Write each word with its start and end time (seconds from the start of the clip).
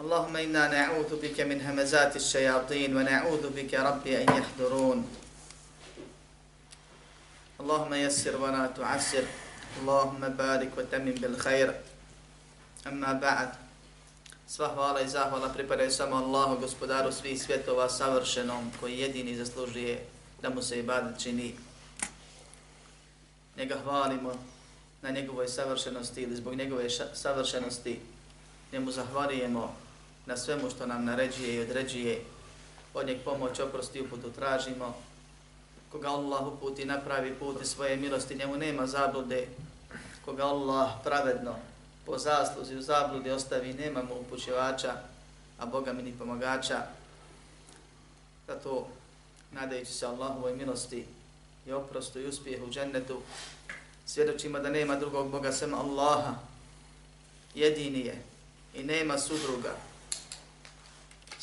اللهم 0.00 0.36
إنا 0.36 0.68
نعوذ 0.68 1.20
بك 1.22 1.40
من 1.40 1.60
همزات 1.60 2.16
الشياطين 2.16 2.96
ونعوذ 2.96 3.50
بك 3.50 3.74
ربي 3.74 4.22
أن 4.22 4.28
يحضرون 4.38 4.98
اللهم 7.60 7.94
يسر 7.94 8.36
ولا 8.36 8.66
تعسر 8.66 9.24
اللهم 9.80 10.28
بارك 10.28 10.70
وتمم 10.78 11.14
بالخير 11.20 11.74
أما 12.86 13.12
بعد 13.12 13.50
Sva 14.50 14.68
hvala 14.74 15.00
i 15.00 15.08
zahvala 15.08 15.48
pripadaju 15.48 15.90
samo 15.90 16.16
Allahu, 16.16 16.60
gospodaru 16.60 17.12
svih 17.12 17.42
svjetova, 17.42 17.88
savršenom, 17.88 18.72
koji 18.80 18.98
jedini 18.98 19.36
zaslužuje 19.36 20.04
da 20.42 20.50
mu 20.50 20.62
se 20.62 20.78
ibadet 20.78 21.22
čini. 21.22 21.54
Njega 23.56 23.78
hvalimo 23.84 24.32
na 25.02 25.10
njegovoj 25.10 25.48
savršenosti 25.48 26.22
ili 26.22 26.36
zbog 26.36 26.54
njegove 26.54 26.90
savršenosti. 27.14 28.00
Njemu 28.72 28.90
zahvalijemo 28.90 29.76
na 30.25 30.37
svemu 30.37 30.69
što 30.69 30.85
nam 30.85 31.05
naređuje 31.05 31.55
i 31.55 31.59
određuje. 31.59 32.21
Od 32.93 33.07
njeg 33.07 33.17
pomoć, 33.25 33.59
oprosti 33.59 34.01
uputu 34.01 34.31
tražimo. 34.31 34.95
Koga 35.91 36.09
Allah 36.09 36.47
uputi 36.47 36.85
napravi 36.85 37.33
put 37.33 37.61
i 37.61 37.65
svoje 37.65 37.95
milosti, 37.95 38.35
njemu 38.35 38.57
nema 38.57 38.87
zablude. 38.87 39.47
Koga 40.25 40.45
Allah 40.45 40.91
pravedno 41.03 41.55
po 42.05 42.17
zasluzi 42.17 42.75
u 42.75 42.81
zabludi 42.81 43.31
ostavi, 43.31 43.73
nema 43.73 44.03
mu 44.03 44.15
upućevača, 44.21 44.93
a 45.59 45.65
Boga 45.65 45.93
mi 45.93 46.03
ni 46.03 46.13
pomagača. 46.19 46.81
Zato, 48.47 48.87
nadajući 49.51 49.93
se 49.93 50.05
Allahovoj 50.05 50.55
milosti 50.55 51.05
i 51.67 51.71
oprostu 51.71 52.19
i 52.19 52.27
uspjehu 52.27 52.65
u 52.65 52.69
džennetu, 52.69 53.21
svjedočimo 54.05 54.59
da 54.59 54.69
nema 54.69 54.95
drugog 54.95 55.31
Boga 55.31 55.51
sem 55.51 55.73
Allaha, 55.73 56.33
jedini 57.55 57.99
je 57.99 58.21
i 58.73 58.83
nema 58.83 59.17
sudruga. 59.17 59.75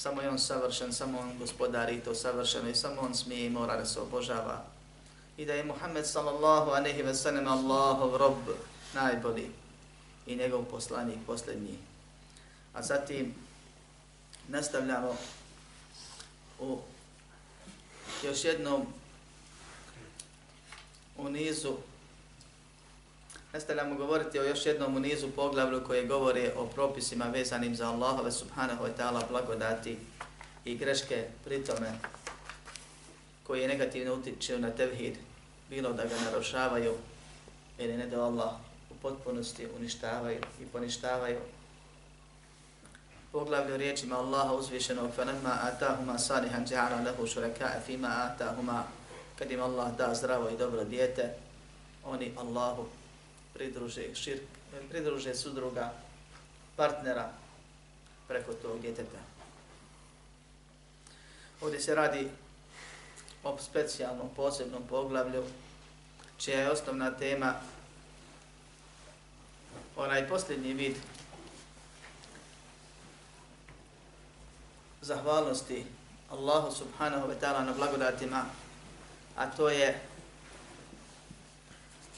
Samo 0.03 0.23
je 0.23 0.29
on 0.29 0.39
savršen, 0.39 0.93
samo 0.93 1.19
on 1.19 1.39
gospodari 1.39 2.01
to 2.01 2.15
savršeno 2.15 2.69
i 2.69 2.75
samo 2.75 3.01
on 3.01 3.15
smije 3.15 3.47
i 3.47 3.51
mora 3.51 3.77
da 3.77 3.85
se 3.85 4.01
obožava. 4.01 4.65
I 5.37 5.45
da 5.45 5.53
je 5.53 5.65
Muhammed 5.65 6.07
sallallahu 6.07 6.71
a 6.71 6.81
ve 6.81 7.15
sallam 7.15 7.47
Allahov 7.47 8.17
rob 8.17 8.37
najbolji 8.95 9.51
i 10.27 10.37
njegov 10.37 10.65
poslanik 10.65 11.19
posljednji. 11.27 11.79
A 12.75 12.83
zatim 12.83 13.35
nastavljamo 14.49 15.17
u 16.61 16.79
još 18.25 18.45
jednom 18.45 18.87
u 21.17 21.29
nizu 21.29 21.77
nastavljamo 23.54 23.96
govoriti 23.96 24.40
o 24.40 24.44
još 24.44 24.66
jednom 24.66 24.96
u 24.96 25.00
nizu 25.00 25.28
poglavlju 25.36 25.84
koje 25.88 26.06
govore 26.06 26.52
o 26.58 26.66
propisima 26.66 27.26
vezanim 27.26 27.76
za 27.76 27.90
Allahove 27.90 28.32
subhanahu 28.32 28.84
wa 28.84 28.90
ta'ala 28.98 29.22
blagodati 29.30 29.98
i 30.66 30.78
greške 30.78 31.26
pritome 31.44 31.94
koje 33.44 33.68
negativno 33.68 34.14
utiču 34.14 34.60
na 34.60 34.70
tevhid, 34.70 35.16
bilo 35.70 35.94
da 35.94 36.04
ga 36.04 36.16
narušavaju 36.26 36.94
ili 37.78 37.98
ne 37.98 38.08
da 38.08 38.24
Allah 38.24 38.52
potpunosti 39.02 39.68
uništavaju 39.80 40.40
i 40.62 40.66
poništavaju. 40.66 41.40
Poglavlju 43.32 43.78
riječima 43.78 44.18
Allaha 44.18 44.54
uzvišenog 44.54 45.12
فَنَمَّا 45.18 45.54
آتَاهُمَا 45.70 46.18
صَالِحًا 46.18 46.66
جَعَلَ 46.66 47.04
لَهُ 47.06 47.26
شُرَكَاءَ 47.26 47.82
فِي 47.88 47.98
مَا 47.98 48.10
آتَاهُمَا 48.28 48.84
Kad 49.40 49.52
im 49.52 49.62
Allah 49.62 49.98
da 49.98 50.16
zdravo 50.16 50.50
i 50.50 50.58
dobro 50.58 50.84
dijete, 50.84 51.34
oni 52.06 52.32
Allahu 52.38 52.86
pridruže, 53.55 54.15
širk, 54.15 54.43
pridruže 54.89 55.35
sudruga, 55.35 55.93
partnera 56.77 57.31
preko 58.29 58.53
tog 58.53 58.81
djeteta. 58.81 59.19
Ovdje 61.61 61.81
se 61.81 61.95
radi 61.95 62.29
o 63.45 63.59
specijalnom, 63.61 64.31
posebnom 64.37 64.83
poglavlju, 64.89 65.45
čija 66.39 66.61
je 66.61 66.71
osnovna 66.71 67.11
tema 67.11 67.55
onaj 69.97 70.29
posljednji 70.29 70.73
vid 70.73 70.97
zahvalnosti 75.01 75.87
Allahu 76.31 76.71
subhanahu 76.71 77.29
wa 77.29 77.37
ta'ala 77.41 77.65
na 77.65 77.73
blagodatima, 77.73 78.45
a 79.37 79.47
to 79.47 79.69
je 79.69 80.01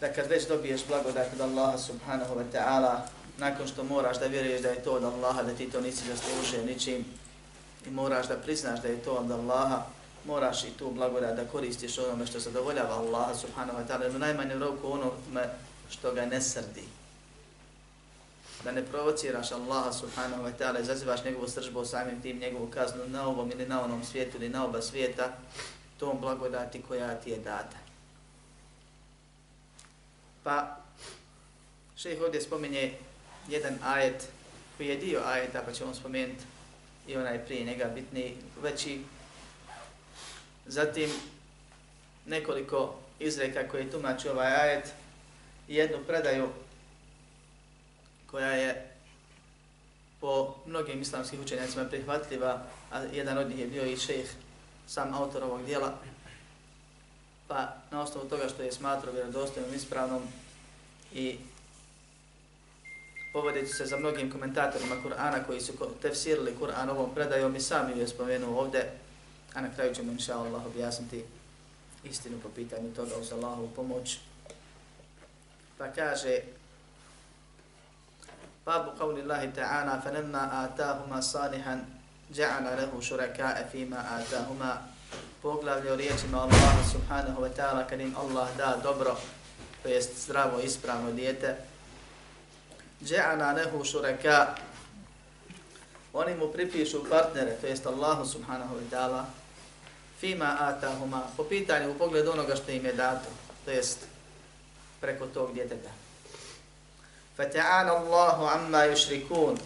da 0.05 0.13
kad 0.13 0.27
već 0.27 0.49
dobiješ 0.49 0.81
blagodat 0.89 1.27
od 1.35 1.41
Allaha 1.41 1.79
subhanahu 1.79 2.35
wa 2.35 2.45
ta'ala, 2.53 3.01
nakon 3.39 3.67
što 3.67 3.85
moraš 3.85 4.19
da 4.19 4.27
vjeruješ 4.27 4.63
da 4.63 4.69
je 4.69 4.83
to 4.83 4.93
od 4.93 5.05
Allaha, 5.05 5.43
da 5.43 5.55
ti 5.55 5.71
to 5.71 5.81
nisi 5.81 6.03
zaslužio 6.09 6.67
ničim, 6.67 7.05
i 7.87 7.91
moraš 7.91 8.29
da 8.29 8.37
priznaš 8.37 8.81
da 8.83 8.89
je 8.89 9.03
to 9.03 9.13
od 9.13 9.31
Allaha, 9.31 9.83
moraš 10.27 10.65
i 10.65 10.71
tu 10.79 10.91
blagodat 10.91 11.37
da 11.37 11.45
koristiš 11.45 11.99
onome 11.99 12.27
što 12.27 12.41
zadovoljava 12.41 12.95
Allaha 12.95 13.35
subhanahu 13.35 13.79
wa 13.79 13.87
ta'ala, 13.89 14.17
u 14.17 14.19
najmanjem 14.19 14.63
roku 14.63 14.93
onome 14.93 15.49
što 15.91 16.13
ga 16.13 16.27
ne 16.27 16.41
srdi 16.41 16.85
da 18.65 18.73
ne 18.73 18.83
provociraš 18.83 19.53
Allaha 19.53 19.93
subhanahu 19.93 20.43
wa 20.43 20.53
ta'ala, 20.59 20.81
izazivaš 20.81 21.25
njegovu 21.25 21.49
sržbu 21.49 21.85
samim 21.85 22.23
tim, 22.23 22.39
njegovu 22.39 22.67
kaznu 22.67 23.07
na 23.07 23.29
ovom 23.29 23.51
ili 23.51 23.67
na 23.67 23.85
onom 23.85 24.05
svijetu 24.05 24.37
ili 24.37 24.49
na 24.49 24.65
oba 24.65 24.83
svijeta, 24.83 25.33
tom 25.99 26.21
blagodati 26.21 26.83
koja 26.89 27.15
ti 27.15 27.31
je 27.31 27.37
data. 27.37 27.84
Pa, 30.45 30.77
šejh 31.97 32.23
ovdje 32.23 32.41
spominje 32.41 32.93
jedan 33.49 33.79
ajet 33.85 34.29
koji 34.77 34.89
je 34.89 34.97
dio 34.97 35.21
ajeta, 35.27 35.63
pa 35.67 35.73
ćemo 35.73 35.95
spomenuti 35.95 36.45
i 37.07 37.17
onaj 37.17 37.45
prije 37.45 37.65
njega 37.65 37.85
bitni 37.85 38.37
veći. 38.63 39.01
Zatim, 40.67 41.11
nekoliko 42.27 42.99
izreka 43.19 43.69
koje 43.69 43.91
tumači 43.91 44.29
ovaj 44.29 44.53
ajet 44.53 44.93
i 45.69 45.75
jednu 45.75 45.99
predaju 46.07 46.49
koja 48.27 48.51
je 48.51 48.91
po 50.21 50.55
mnogim 50.67 51.01
islamskim 51.01 51.41
učenjacima 51.41 51.85
prihvatljiva, 51.85 52.63
a 52.93 53.03
jedan 53.13 53.39
od 53.39 53.49
njih 53.49 53.59
je 53.59 53.67
bio 53.67 53.85
i 53.85 53.97
šejh, 53.97 54.31
sam 54.87 55.15
autor 55.15 55.45
ovog 55.45 55.67
dijela, 55.67 55.99
pa 57.48 57.76
na 57.92 58.02
osnovu 58.02 58.30
toga 58.30 58.50
što 58.50 58.64
je 58.64 58.72
smatrao 58.72 59.14
vjerodostojnom, 59.14 59.74
ispravnom 59.74 60.22
i 61.14 61.38
povodeći 63.34 63.74
se 63.74 63.86
za 63.86 63.98
mnogim 63.98 64.32
komentatorima 64.32 64.96
Kur'ana 64.96 65.46
koji 65.48 65.62
su 65.62 65.74
tefsirili 66.02 66.58
Kur'an 66.62 66.90
ovom 66.90 67.16
predajom 67.16 67.56
i 67.56 67.62
sami 67.62 68.00
je 68.00 68.08
spomenuo 68.08 68.60
ovdje, 68.60 68.92
a 69.54 69.62
na 69.62 69.76
kraju 69.76 69.96
ćemo 69.96 70.12
inša 70.12 70.38
Allah 70.38 70.66
objasniti 70.66 71.24
istinu 72.04 72.40
po 72.44 72.50
pitanju 72.50 72.94
toga 72.96 73.18
uz 73.22 73.32
Allahovu 73.32 73.70
pomoć. 73.76 74.18
Pa 75.78 75.88
kaže 75.88 76.42
باب 78.70 78.86
قول 79.02 79.20
الله 79.20 79.46
تعالى 79.46 80.02
فلما 80.06 80.66
آتاهما 80.66 81.22
صالحا 81.22 81.86
جعل 82.30 82.66
له 82.78 83.02
شركاء 83.02 83.70
فيما 83.72 84.00
آتاهما 84.22 84.72
poglavlje 85.45 85.93
o 85.93 85.97
riječima 85.97 86.41
Allaha 86.41 86.81
subhanahu 86.93 87.43
wa 87.43 87.51
ta'ala 87.57 87.85
kad 87.85 88.01
im 88.01 88.17
Allah 88.17 88.49
da 88.57 88.81
dobro, 88.83 89.17
to 89.83 89.89
jest 89.89 90.25
zdravo, 90.25 90.61
ispravno 90.61 91.13
dijete. 91.13 91.57
Dže'ana 93.05 93.53
nehu 93.53 93.85
šureka, 93.85 94.55
oni 96.13 96.35
mu 96.35 96.49
pripišu 96.49 97.05
partnere, 97.11 97.57
to 97.61 97.67
jest 97.67 97.87
Allahu 97.87 98.27
subhanahu 98.27 98.75
wa 98.75 98.91
ta'ala, 98.91 99.25
fima 100.21 100.57
atahuma, 100.61 101.23
po 101.37 101.45
pitanju 101.45 101.91
u 101.91 101.95
pogledu 101.95 102.33
onoga 102.33 102.57
što 102.57 102.73
im 102.73 102.85
je 102.85 102.93
dato, 102.93 103.29
to 103.65 103.71
jest 103.71 103.99
preko 105.01 105.27
tog 105.27 105.55
djeteta. 105.55 105.91
Fata'ala 107.39 107.91
Allahu 108.01 108.45
amma 108.45 108.79
yushrikun. 108.79 109.59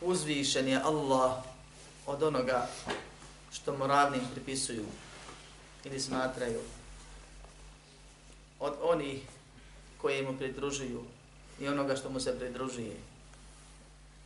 Uzvišen 0.00 0.68
je 0.68 0.80
Allah 0.82 1.32
od 2.06 2.22
onoga 2.22 2.66
što 3.56 3.76
moralnim 3.76 4.20
pripisuju 4.34 4.84
ili 5.84 6.00
smatraju. 6.00 6.60
Od 8.60 8.72
onih 8.82 9.20
koje 10.00 10.22
mu 10.22 10.38
pridružuju 10.38 11.04
i 11.60 11.68
onoga 11.68 11.96
što 11.96 12.10
mu 12.10 12.20
se 12.20 12.38
pridružuje. 12.38 12.96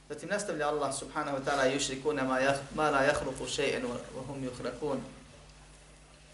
Zatim 0.09 0.29
nastavlja 0.29 0.69
Allah 0.69 0.94
subhanahu 0.99 1.38
wa 1.38 1.44
ta'ala 1.44 1.75
yushrikuna 1.75 2.25
ma, 2.27 2.41
yah, 2.41 2.59
ma 2.75 2.91
la 2.91 3.03
yakhluqu 3.03 3.47
shay'an 3.47 3.82
wa 4.17 4.27
hum 4.27 4.43
yukhraqun. 4.43 4.99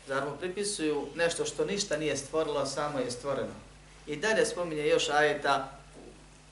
Zar 0.08 0.24
mu 0.24 0.36
pripisuju 0.36 1.06
nešto 1.14 1.44
što 1.44 1.64
ništa 1.64 1.96
nije 1.96 2.16
stvorilo, 2.16 2.66
samo 2.66 2.98
je 2.98 3.10
stvoreno. 3.10 3.54
I 4.06 4.16
dalje 4.16 4.46
spominje 4.46 4.86
još 4.86 5.08
ajeta 5.08 5.78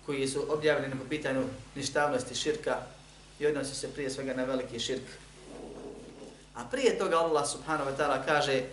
koji 0.06 0.28
su 0.28 0.52
objavljeni 0.52 0.98
po 0.98 1.04
pitanju 1.08 1.44
ništavnosti 1.74 2.34
širka 2.34 2.76
i 3.38 3.46
odnosi 3.46 3.74
se 3.74 3.92
prije 3.92 4.10
svega 4.10 4.34
na 4.34 4.44
veliki 4.44 4.80
širk. 4.80 5.23
A 6.55 6.65
prije 6.71 6.97
toga 6.97 7.17
Allah 7.17 7.47
subhanahu 7.47 7.91
wa 7.91 7.95
ta'ala 7.97 8.25
kaže 8.25 8.63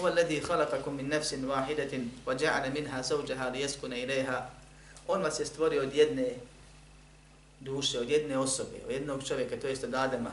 هو 0.00 0.08
الذي 0.08 0.40
خلقكم 0.40 0.92
من 0.92 1.08
نفس 1.08 1.34
واحدة 1.34 1.92
وجعل 2.26 2.64
منها 2.72 3.02
زوجها 3.02 3.50
ليسكن 3.50 3.92
إليها 3.92 4.50
On 5.08 5.22
vas 5.22 5.40
je 5.40 5.46
stvorio 5.46 5.82
od 5.82 5.94
jedne 5.94 6.34
duše, 7.60 7.98
od 7.98 8.10
jedne 8.10 8.38
osobe, 8.38 8.76
od 8.86 8.90
jednog 8.90 9.24
čovjeka, 9.24 9.56
to 9.56 9.66
jest 9.66 9.84
od 9.84 9.94
Adama. 9.94 10.30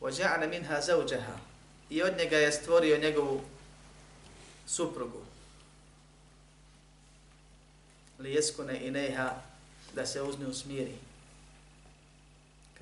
وَجَعَنَ 0.00 0.50
مِنْهَا 0.50 0.80
زَوْجَهَا 0.80 1.36
I 1.90 2.02
od 2.02 2.16
njega 2.18 2.36
je 2.36 2.52
stvorio 2.52 2.98
njegovu 2.98 3.40
suprugu. 4.66 5.22
لِيَسْكُنَ 8.18 8.70
إِلَيْهَا 8.70 9.30
Da 9.94 10.06
se 10.06 10.22
uz 10.22 10.38
nju 10.38 10.54
smiri. 10.54 10.94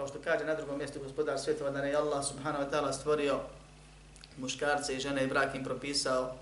Kao 0.00 0.08
što 0.08 0.18
kaže 0.24 0.44
na 0.44 0.54
drugom 0.54 0.78
mjestu 0.78 1.00
gospodar 1.00 1.38
svjetova 1.38 1.70
da 1.70 1.78
je 1.78 1.96
Allah 1.96 2.26
subhanahu 2.26 2.64
wa 2.64 2.70
ta'ala 2.70 2.92
stvorio 2.92 3.40
muškarce 4.36 4.96
i 4.96 5.00
žene 5.00 5.24
i 5.24 5.26
brak 5.26 5.54
im 5.54 5.64
propisao 5.64 6.34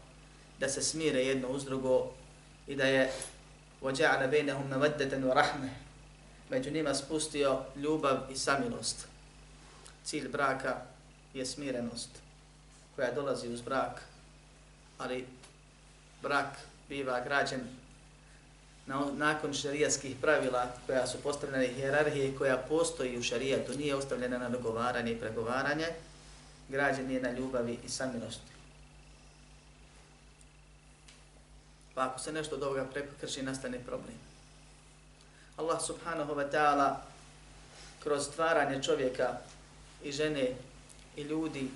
da 0.61 0.69
se 0.69 0.83
smire 0.83 1.21
jedno 1.21 1.49
uz 1.49 1.65
drugo 1.65 2.11
i 2.67 2.77
da 2.77 2.85
je 2.85 3.13
وَجَعَلَ 3.83 4.31
بَيْنَهُمْ 4.31 4.69
مَوَدَّةً 4.71 5.13
وَرَحْمَةً 5.21 5.69
Među 6.51 6.71
njima 6.71 6.95
spustio 6.95 7.61
ljubav 7.77 8.17
i 8.31 8.37
samilost. 8.37 9.07
Cilj 10.05 10.29
braka 10.29 10.77
je 11.35 11.47
smirenost 11.47 12.11
koja 12.97 13.13
dolazi 13.13 13.49
uz 13.49 13.61
brak, 13.61 14.03
ali 14.99 15.27
brak 16.23 16.57
biva 16.89 17.21
građen 17.21 17.61
na, 17.61 17.78
nakon 19.18 19.54
šarijatskih 19.54 20.16
pravila 20.22 20.72
koja 20.86 21.08
su 21.08 21.18
postavljene 21.24 21.68
hjerarhije 21.68 22.36
koja 22.38 22.58
postoji 22.58 23.18
u 23.18 23.24
šarijatu, 23.24 23.78
nije 23.78 23.96
ostavljena 23.96 24.38
na 24.38 24.50
dogovaranje 24.50 25.12
i 25.12 25.20
pregovaranje, 25.20 25.88
građen 26.70 27.12
je 27.12 27.22
na 27.22 27.32
ljubavi 27.32 27.80
i 27.86 27.90
samilosti. 27.90 28.52
Pa 31.96 32.06
ako 32.06 32.20
se 32.20 32.32
nešto 32.32 32.56
od 32.56 32.64
ovoga 32.64 32.86
prekrši, 32.86 33.44
nastane 33.44 33.80
problem. 33.86 34.18
Allah 35.58 35.82
subhanahu 35.82 36.34
wa 36.34 36.52
ta'ala 36.52 36.96
kroz 38.04 38.26
stvaranje 38.26 38.84
čovjeka 38.84 39.38
i 40.04 40.12
žene 40.12 40.56
i 41.16 41.22
ljudi 41.22 41.70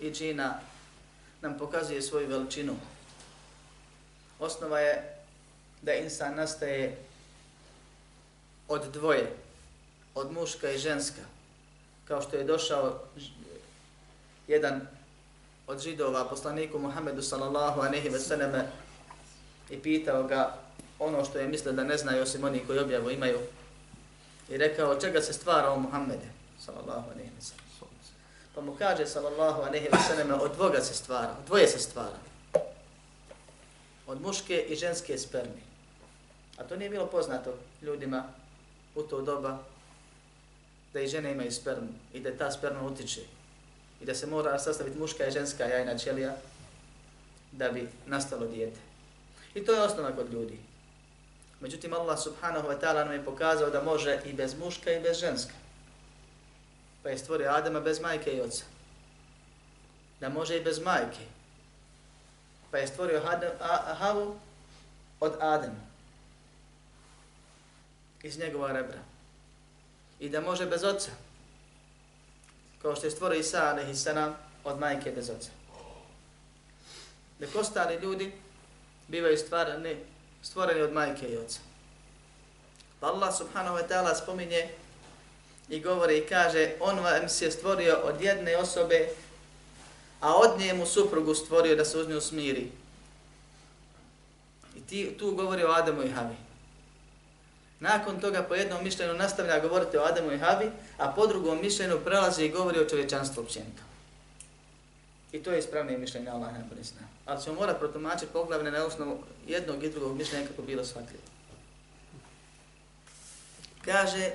i 0.00 0.10
džina 0.10 0.60
nam 1.40 1.58
pokazuje 1.58 2.02
svoju 2.02 2.28
veličinu. 2.28 2.76
Osnova 4.38 4.80
je 4.80 5.13
da 5.84 5.94
insan 5.94 6.34
nastaje 6.34 6.96
od 8.68 8.82
dvoje, 8.92 9.32
od 10.14 10.32
muška 10.32 10.70
i 10.70 10.78
ženska, 10.78 11.22
kao 12.04 12.22
što 12.22 12.36
je 12.36 12.44
došao 12.44 13.00
jedan 14.48 14.80
od 15.66 15.80
židova 15.80 16.24
poslaniku 16.24 16.78
Muhammedu 16.78 17.22
sallallahu 17.22 17.80
alejhi 17.80 18.08
ve 18.08 18.18
selleme 18.18 18.66
i 19.70 19.78
pitao 19.78 20.22
ga 20.22 20.58
ono 20.98 21.24
što 21.24 21.38
je 21.38 21.48
mislio 21.48 21.72
da 21.72 21.84
ne 21.84 21.96
znaju 21.96 22.22
osim 22.22 22.44
oni 22.44 22.66
koji 22.66 22.78
objavu 22.78 23.10
imaju 23.10 23.38
i 24.48 24.56
rekao 24.56 25.00
čega 25.00 25.20
se 25.20 25.32
stvara 25.32 25.70
o 25.70 25.78
Muhammede 25.78 26.28
sallallahu 26.60 27.10
alejhi 27.10 27.30
ve 27.30 27.36
veseleme. 27.36 27.64
Pa 28.54 28.60
mu 28.60 28.76
kaže 28.78 29.06
sallallahu 29.06 29.62
alejhi 29.62 29.88
ve 29.92 29.98
selleme 30.08 30.34
od 30.34 30.52
dvoga 30.54 30.80
se 30.80 30.94
stvara, 30.94 31.34
od 31.38 31.46
dvoje 31.46 31.68
se 31.68 31.78
stvara. 31.78 32.18
Od 34.06 34.20
muške 34.20 34.66
i 34.68 34.76
ženske 34.76 35.18
spermi. 35.18 35.73
A 36.58 36.64
to 36.64 36.76
nije 36.76 36.90
bilo 36.90 37.06
poznato 37.06 37.54
ljudima 37.82 38.24
u 38.94 39.02
to 39.02 39.22
doba 39.22 39.58
da 40.92 41.00
i 41.00 41.08
žene 41.08 41.32
imaju 41.32 41.52
spermu 41.52 41.88
i 42.12 42.20
da 42.20 42.36
ta 42.36 42.50
sperma 42.50 42.82
utiče 42.82 43.20
i 44.00 44.04
da 44.04 44.14
se 44.14 44.26
mora 44.26 44.58
sastaviti 44.58 44.98
muška 44.98 45.26
i 45.26 45.30
ženska 45.30 45.64
jajna 45.64 45.98
ćelija 45.98 46.36
da 47.52 47.68
bi 47.68 47.88
nastalo 48.06 48.46
dijete. 48.46 48.80
I 49.54 49.64
to 49.64 49.72
je 49.72 49.82
osnova 49.82 50.12
kod 50.12 50.32
ljudi. 50.32 50.58
Međutim, 51.60 51.92
Allah 51.92 52.18
subhanahu 52.18 52.68
wa 52.68 52.80
ta'ala 52.80 53.04
nam 53.04 53.12
je 53.12 53.24
pokazao 53.24 53.70
da 53.70 53.82
može 53.82 54.20
i 54.24 54.32
bez 54.32 54.54
muška 54.58 54.92
i 54.92 55.00
bez 55.00 55.18
ženska. 55.18 55.52
Pa 57.02 57.08
je 57.08 57.18
stvorio 57.18 57.50
Adama 57.50 57.80
bez 57.80 58.00
majke 58.00 58.32
i 58.32 58.40
oca. 58.40 58.64
Da 60.20 60.28
može 60.28 60.56
i 60.56 60.64
bez 60.64 60.78
majke. 60.78 61.24
Pa 62.70 62.78
je 62.78 62.86
stvorio 62.86 63.22
Havu 63.98 64.36
od 65.20 65.32
Adama. 65.40 65.93
Iz 68.24 68.38
njegova 68.38 68.72
rebra. 68.72 68.98
I 70.20 70.28
da 70.28 70.40
može 70.40 70.66
bez 70.66 70.84
oca 70.84 71.10
kao 72.82 72.96
što 72.96 73.06
je 73.06 73.10
stvorio 73.10 73.40
Isa 73.40 73.70
alaihi 73.70 73.94
od 74.64 74.78
majke 74.78 75.10
bez 75.10 75.30
oca. 75.30 75.50
Nek 77.38 77.56
ostali 77.56 77.94
ljudi 77.94 78.32
bivaju 79.08 79.38
stvarani, 79.38 79.96
stvoreni 80.42 80.80
od 80.80 80.92
majke 80.92 81.28
i 81.28 81.36
oca. 81.36 81.60
Pa 83.00 83.06
Allah 83.06 83.36
subhanahu 83.36 83.76
wa 83.76 83.88
ta'ala 83.88 84.14
spominje 84.22 84.68
i 85.68 85.80
govori 85.80 86.18
i 86.18 86.26
kaže 86.26 86.72
on 86.80 86.98
vam 86.98 87.28
se 87.28 87.50
stvorio 87.50 87.96
od 88.04 88.20
jedne 88.20 88.56
osobe, 88.56 89.08
a 90.20 90.34
od 90.36 90.58
njemu 90.58 90.86
suprugu 90.86 91.34
stvorio 91.34 91.76
da 91.76 91.84
se 91.84 91.98
uz 91.98 92.08
nju 92.08 92.20
smiri. 92.20 92.70
I 94.76 94.80
ti, 94.80 95.16
tu 95.18 95.34
govori 95.34 95.64
o 95.64 95.72
Adamu 95.72 96.02
i 96.02 96.10
Havi. 96.10 96.36
Nakon 97.79 98.19
toga 98.19 98.43
po 98.43 98.55
jednom 98.55 98.83
mišljenju 98.83 99.13
nastavlja 99.13 99.59
govoriti 99.59 99.97
o 99.97 100.03
Adamu 100.03 100.31
i 100.31 100.37
Havi, 100.37 100.71
a 100.97 101.11
po 101.11 101.27
drugom 101.27 101.61
mišljenju 101.61 101.99
prelazi 102.05 102.45
i 102.45 102.51
govori 102.51 102.79
o 102.79 102.89
čovječanstvu 102.89 103.41
općenito. 103.41 103.81
I 105.31 105.43
to 105.43 105.51
je 105.51 105.59
ispravnije 105.59 105.97
mišljenje 105.97 106.29
Allah 106.29 106.53
najbolje 106.53 106.83
zna. 106.83 107.01
Ali 107.25 107.43
ćemo 107.43 107.55
morati 107.55 107.79
protumačiti 107.79 108.33
poglavne 108.33 108.71
na 108.71 108.85
osnovu 108.85 109.23
jednog 109.47 109.83
i 109.83 109.89
drugog 109.89 110.17
mišljenja 110.17 110.47
kako 110.47 110.61
bilo 110.61 110.85
shvatljivo. 110.85 111.23
Kaže, 113.85 114.31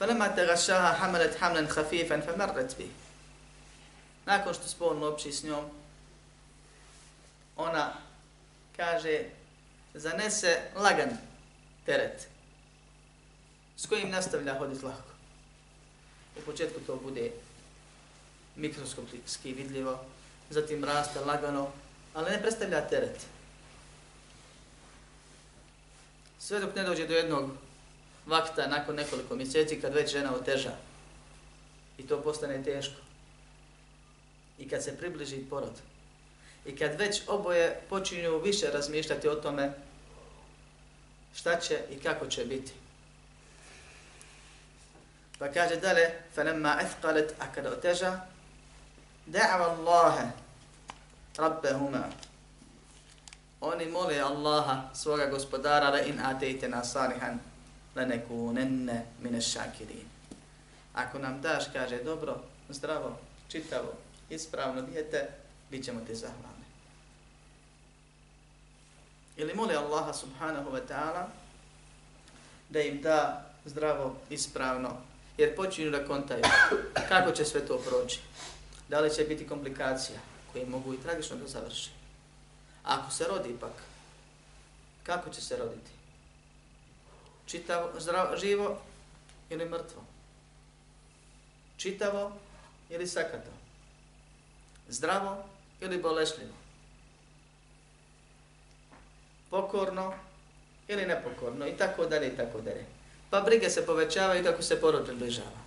فَلَمَا 0.00 0.28
تَغَشَاهَا 0.36 0.92
حَمَلَتْ 1.00 1.36
حَمْلًا 1.40 1.66
خَفِيفًا 1.68 2.20
فَمَرَّتْ 2.20 2.76
بِهِ 2.78 2.88
Nakon 4.26 4.54
što 4.54 4.68
spolno 4.68 5.06
opći 5.06 5.32
s 5.32 5.44
njom, 5.44 5.64
ona 7.56 7.92
kaže, 8.76 9.24
zanese 9.94 10.60
lagan 10.74 11.10
teret 11.86 12.28
s 13.77 13.85
kojim 13.85 14.09
nastavlja 14.09 14.57
hoditi 14.59 14.85
lahko. 14.85 15.09
U 16.39 16.41
početku 16.45 16.79
to 16.87 16.95
bude 16.95 17.31
mikroskopski 18.55 19.53
vidljivo, 19.53 19.99
zatim 20.49 20.83
raste 20.83 21.19
lagano, 21.19 21.71
ali 22.13 22.31
ne 22.31 22.41
predstavlja 22.41 22.87
teret. 22.87 23.25
Sve 26.39 26.59
dok 26.59 26.75
ne 26.75 26.83
dođe 26.83 27.07
do 27.07 27.13
jednog 27.13 27.51
vakta 28.25 28.67
nakon 28.67 28.95
nekoliko 28.95 29.35
mjeseci 29.35 29.81
kad 29.81 29.93
već 29.93 30.11
žena 30.11 30.35
oteža 30.35 30.71
i 31.97 32.07
to 32.07 32.21
postane 32.21 32.63
teško. 32.63 33.01
I 34.59 34.69
kad 34.69 34.83
se 34.83 34.97
približi 34.97 35.45
porod. 35.49 35.73
I 36.65 36.75
kad 36.75 36.99
već 36.99 37.21
oboje 37.27 37.81
počinju 37.89 38.39
više 38.39 38.67
razmišljati 38.73 39.27
o 39.27 39.35
tome 39.35 39.73
šta 41.35 41.59
će 41.59 41.79
i 41.91 41.99
kako 41.99 42.27
će 42.27 42.45
biti. 42.45 42.71
Pa 45.38 45.48
kaže 45.48 45.76
dalje, 45.76 46.10
فَلَمَّا 46.36 46.84
أَثْقَلَتْ 46.84 47.34
A 47.40 47.46
kada 47.52 47.70
oteža, 47.70 48.20
دَعْوَ 49.26 49.60
اللَّهَ 49.74 50.30
رَبَّهُمَا 51.38 52.04
Oni 53.60 53.86
mole 53.86 54.20
Allaha, 54.20 54.90
svoga 54.94 55.26
gospodara, 55.26 55.90
la 55.90 56.00
in 56.00 56.20
atejte 56.20 56.68
na 56.68 56.84
salihan, 56.84 57.40
لَنَكُونَنَّ 57.96 58.88
مِنَ 59.20 59.34
الشَّاكِرِينَ 59.36 60.08
Ako 60.94 61.18
nam 61.18 61.40
daš, 61.40 61.64
kaže, 61.72 62.04
dobro, 62.04 62.40
zdravo, 62.68 63.18
čitavo, 63.48 63.92
ispravno 64.30 64.82
dijete, 64.82 65.28
bit 65.70 65.84
ćemo 65.84 66.00
ti 66.00 66.14
zahvalni. 66.14 66.64
Ili 69.36 69.54
moli 69.54 69.76
Allaha 69.76 70.12
subhanahu 70.12 70.70
wa 70.70 70.80
ta'ala 70.88 71.28
da 72.68 72.80
im 72.80 73.02
da 73.02 73.46
zdravo, 73.64 74.16
ispravno, 74.30 74.96
jer 75.37 75.55
počinju 75.55 75.91
da 75.91 76.05
kontaju 76.05 76.43
kako 77.09 77.31
će 77.31 77.45
sve 77.45 77.65
to 77.65 77.77
proći. 77.77 78.19
Da 78.89 78.99
li 78.99 79.13
će 79.13 79.23
biti 79.23 79.47
komplikacija 79.47 80.19
koje 80.53 80.65
mogu 80.65 80.93
i 80.93 81.01
tragično 81.01 81.35
da 81.35 81.47
završi. 81.47 81.89
A 82.83 82.99
ako 82.99 83.11
se 83.11 83.25
rodi 83.27 83.49
ipak, 83.49 83.71
kako 85.03 85.29
će 85.29 85.41
se 85.41 85.57
roditi? 85.57 85.91
Čitavo, 87.45 87.99
zdravo, 87.99 88.37
živo 88.37 88.81
ili 89.49 89.65
mrtvo? 89.65 90.03
Čitavo 91.77 92.31
ili 92.89 93.07
sakato? 93.07 93.51
Zdravo 94.87 95.45
ili 95.81 95.97
bolešljivo? 95.97 96.53
Pokorno 99.49 100.13
ili 100.87 101.05
nepokorno? 101.05 101.67
I 101.67 101.77
tako 101.77 102.05
dalje 102.05 102.27
i 102.27 102.37
tako 102.37 102.61
dalje 102.61 102.85
Pa 103.34 103.40
brige 103.40 103.70
se 103.70 103.86
povećavaju 103.86 104.44
kako 104.44 104.62
se 104.62 104.80
porod 104.80 105.06
približava. 105.06 105.60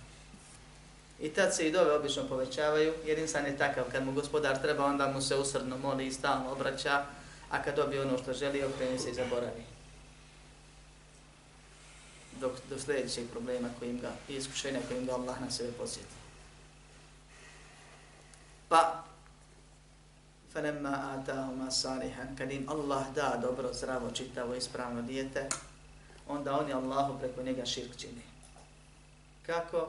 I 1.20 1.28
tad 1.28 1.54
se 1.54 1.68
i 1.68 1.72
dove 1.72 1.92
obično 1.92 2.28
povećavaju, 2.28 2.94
jer 3.04 3.18
insan 3.18 3.46
je 3.46 3.58
takav, 3.58 3.84
kad 3.92 4.04
mu 4.04 4.12
gospodar 4.12 4.62
treba, 4.62 4.84
onda 4.84 5.08
mu 5.08 5.20
se 5.20 5.36
usrdno 5.36 5.78
moli 5.78 6.06
i 6.06 6.12
stalno 6.12 6.52
obraća, 6.52 7.04
a 7.50 7.62
kad 7.62 7.76
dobije 7.76 8.02
ono 8.02 8.18
što 8.18 8.32
želi, 8.32 8.64
okreni 8.64 8.98
se 8.98 9.10
i 9.10 9.14
zaboravi. 9.14 9.64
Dok 12.40 12.52
do 12.70 12.78
sljedećeg 12.78 13.30
problema 13.30 13.68
kojim 13.78 14.00
ga, 14.00 14.12
i 14.28 14.36
iskušenja 14.36 14.80
kojim 14.88 15.06
ga 15.06 15.12
Allah 15.12 15.40
na 15.40 15.50
sebe 15.50 15.72
posjeti. 15.72 16.14
Pa, 18.68 19.04
فَلَمَّا 20.54 20.94
آتَاهُمَا 21.14 21.68
صَالِحًا 21.70 22.38
Kad 22.38 22.50
im 22.50 22.68
Allah 22.68 23.04
da 23.14 23.38
dobro, 23.42 23.72
zdravo, 23.72 24.10
čitavo, 24.10 24.54
ispravno 24.54 25.02
dijete, 25.02 25.48
onda 26.29 26.59
oni 26.59 26.73
Allahu 26.73 27.19
preko 27.19 27.43
njega 27.43 27.65
širk 27.65 27.97
čine. 27.97 28.21
Kako? 29.45 29.87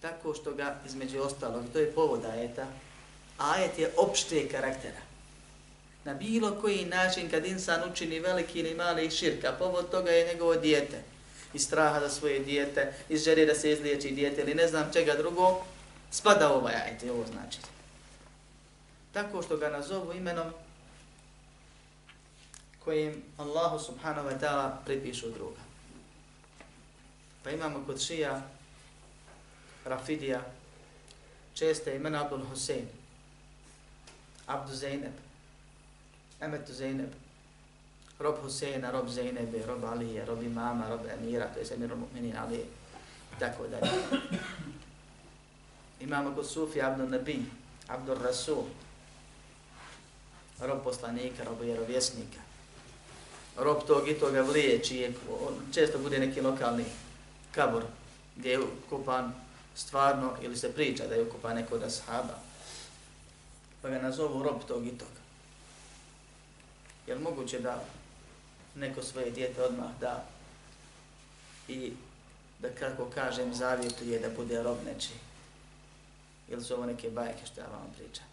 Tako 0.00 0.34
što 0.34 0.54
ga 0.54 0.76
između 0.86 1.20
ostalog, 1.20 1.64
to 1.72 1.78
je 1.78 1.92
povod 1.92 2.24
ajeta, 2.24 2.66
ajet 3.38 3.78
je 3.78 3.92
opšte 3.96 4.48
karaktera. 4.48 5.00
Na 6.04 6.14
bilo 6.14 6.60
koji 6.60 6.84
način 6.84 7.30
kad 7.30 7.46
insan 7.46 7.90
učini 7.90 8.20
veliki 8.20 8.58
ili 8.58 8.74
mali 8.74 9.10
širka, 9.10 9.52
povod 9.58 9.90
toga 9.90 10.10
je 10.10 10.32
njegovo 10.32 10.54
dijete. 10.54 11.02
Iz 11.54 11.62
straha 11.62 12.00
za 12.00 12.08
svoje 12.08 12.38
dijete, 12.38 12.92
iz 13.08 13.24
želje 13.24 13.46
da 13.46 13.54
se 13.54 13.72
izliječi 13.72 14.10
dijete 14.10 14.40
ili 14.40 14.54
ne 14.54 14.68
znam 14.68 14.92
čega 14.92 15.14
drugo, 15.14 15.64
spada 16.10 16.52
ovaj 16.52 16.74
ajet 16.74 17.02
ovo 17.10 17.24
znači. 17.32 17.58
Tako 19.12 19.42
što 19.42 19.56
ga 19.56 19.68
nazovu 19.68 20.12
imenom 20.12 20.52
kojim 22.88 23.20
Allahu 23.36 23.76
subhanahu 23.76 24.32
wa 24.32 24.36
ta'ala 24.40 24.80
pripišu 24.80 25.28
druga. 25.36 25.60
Pa 27.44 27.52
imamo 27.52 27.84
kod 27.84 28.00
šija 28.00 28.40
Rafidija, 29.84 30.40
česte 31.52 31.96
imena 31.96 32.24
Abdul 32.24 32.48
Hussein, 32.48 32.88
Abdu 34.46 34.72
Zeynep, 34.72 35.12
Emetu 36.40 36.72
Zeynep, 36.72 37.12
Rob 38.18 38.40
Huseina, 38.40 38.90
Rob 38.90 39.08
Zeynebe, 39.08 39.60
Rob 39.66 39.84
Alije, 39.84 40.24
Rob 40.24 40.42
Imama, 40.42 40.88
Rob 40.88 41.04
Emira, 41.04 41.52
to 41.52 41.60
je 41.60 41.64
Zemir 41.68 41.92
Mu'minin 41.92 42.36
Ali, 42.40 42.64
tako 43.38 43.68
dalje. 43.68 43.92
Imamo 46.00 46.34
kod 46.34 46.48
Sufi 46.48 46.80
Abdul 46.80 47.08
Nabi, 47.08 47.44
Abdul 47.88 48.16
Rasul, 48.16 48.64
Rob 50.60 50.84
poslanika, 50.84 51.44
Rob 51.44 51.60
vjerovjesnika, 51.60 52.47
Rob 53.58 53.86
tog 53.86 54.08
i 54.08 54.14
toga 54.14 54.42
vlije, 54.42 54.84
čije 54.84 55.12
često 55.74 55.98
bude 55.98 56.18
neki 56.18 56.40
lokalni 56.40 56.84
kabor 57.52 57.84
gdje 58.36 58.50
je 58.50 58.60
ukupan 58.60 59.32
stvarno 59.74 60.36
ili 60.42 60.56
se 60.56 60.72
priča 60.72 61.06
da 61.06 61.14
je 61.14 61.22
ukupan 61.22 61.56
neko 61.56 61.74
od 61.74 61.82
ashaba, 61.82 62.38
pa 63.82 63.88
ga 63.88 64.02
nazovu 64.02 64.42
rob 64.42 64.64
tog 64.68 64.86
i 64.86 64.98
toga. 64.98 65.20
Je 67.06 67.14
li 67.14 67.20
moguće 67.20 67.60
da 67.60 67.84
neko 68.74 69.02
svoje 69.02 69.30
dijete 69.30 69.62
odmah 69.62 69.90
da 70.00 70.24
i 71.68 71.92
da 72.58 72.68
kako 72.68 73.04
kažem 73.14 73.54
zavjetuje 73.54 74.18
da 74.18 74.28
bude 74.36 74.62
rob 74.62 74.76
neči? 74.86 75.12
Ili 76.48 76.64
su 76.64 76.74
ovo 76.74 76.86
neke 76.86 77.10
bajke 77.10 77.46
što 77.46 77.60
ja 77.60 77.66
vam 77.66 77.94
pričam? 77.96 78.26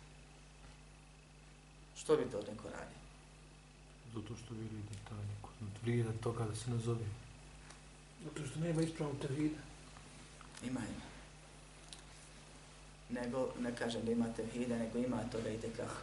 Što 1.98 2.18
bi 2.18 2.24
to 2.32 2.38
neko 2.38 2.70
radio? 2.70 2.95
Zato 4.16 4.36
što 4.36 4.54
vjeruje 4.54 4.82
da 4.82 5.10
ta 5.10 5.16
neko 5.16 5.50
vrije 5.84 6.06
toga 6.24 6.46
da 6.46 6.56
se 6.56 6.70
nazove. 6.70 7.06
Zato 8.24 8.48
što 8.48 8.60
nema 8.60 8.82
ispravnog 8.82 9.22
tevhida. 9.22 9.60
Ima, 10.64 10.80
ima 10.80 11.06
nego 13.10 13.50
ne 13.60 13.76
kažem 13.76 14.06
da 14.06 14.12
imate 14.12 14.46
hide, 14.54 14.78
nego 14.78 15.00
ima 15.00 15.18
toga 15.32 15.50
i 15.50 15.58
tekako. 15.58 16.02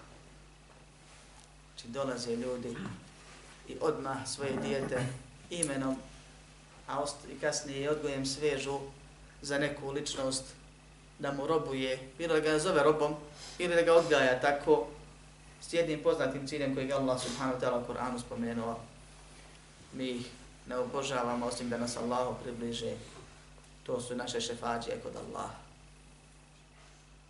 Znači 1.75 1.89
dolaze 1.89 2.37
ljudi 2.37 2.77
i 3.69 3.77
odmah 3.81 4.29
svoje 4.29 4.57
dijete 4.57 5.07
imenom, 5.51 5.97
a 6.89 7.05
i 7.33 7.41
kasnije 7.41 7.91
odgojem 7.91 8.27
svežu 8.27 8.79
za 9.43 9.59
neku 9.59 9.91
ličnost 9.91 10.45
da 11.19 11.33
mu 11.33 11.47
robuje, 11.47 12.11
bilo 12.19 12.35
da 12.35 12.41
ga 12.41 12.59
zove 12.59 12.83
robom, 12.83 13.15
ili 13.59 13.75
da 13.75 13.83
ga 13.83 13.95
odgaja 13.95 14.41
tako, 14.41 14.87
s 15.63 15.73
jednim 15.73 16.03
poznatim 16.03 16.47
ciljem 16.47 16.75
koji 16.75 16.89
je 16.89 16.95
Allah 16.95 17.23
subhanahu 17.23 17.59
wa 17.59 17.61
ta'ala 17.61 17.83
u 17.83 17.87
Kur'anu 17.93 18.19
spomenuo. 18.19 18.81
Mi 19.93 20.11
ih 20.11 20.31
ne 20.67 20.77
obožavamo 20.77 21.47
osim 21.47 21.69
da 21.69 21.79
nas 21.79 21.97
Allahu 21.97 22.35
približe. 22.43 22.97
To 23.83 24.01
su 24.01 24.17
naše 24.17 24.41
šefađije 24.41 25.01
kod 25.03 25.13
Allaha 25.17 25.63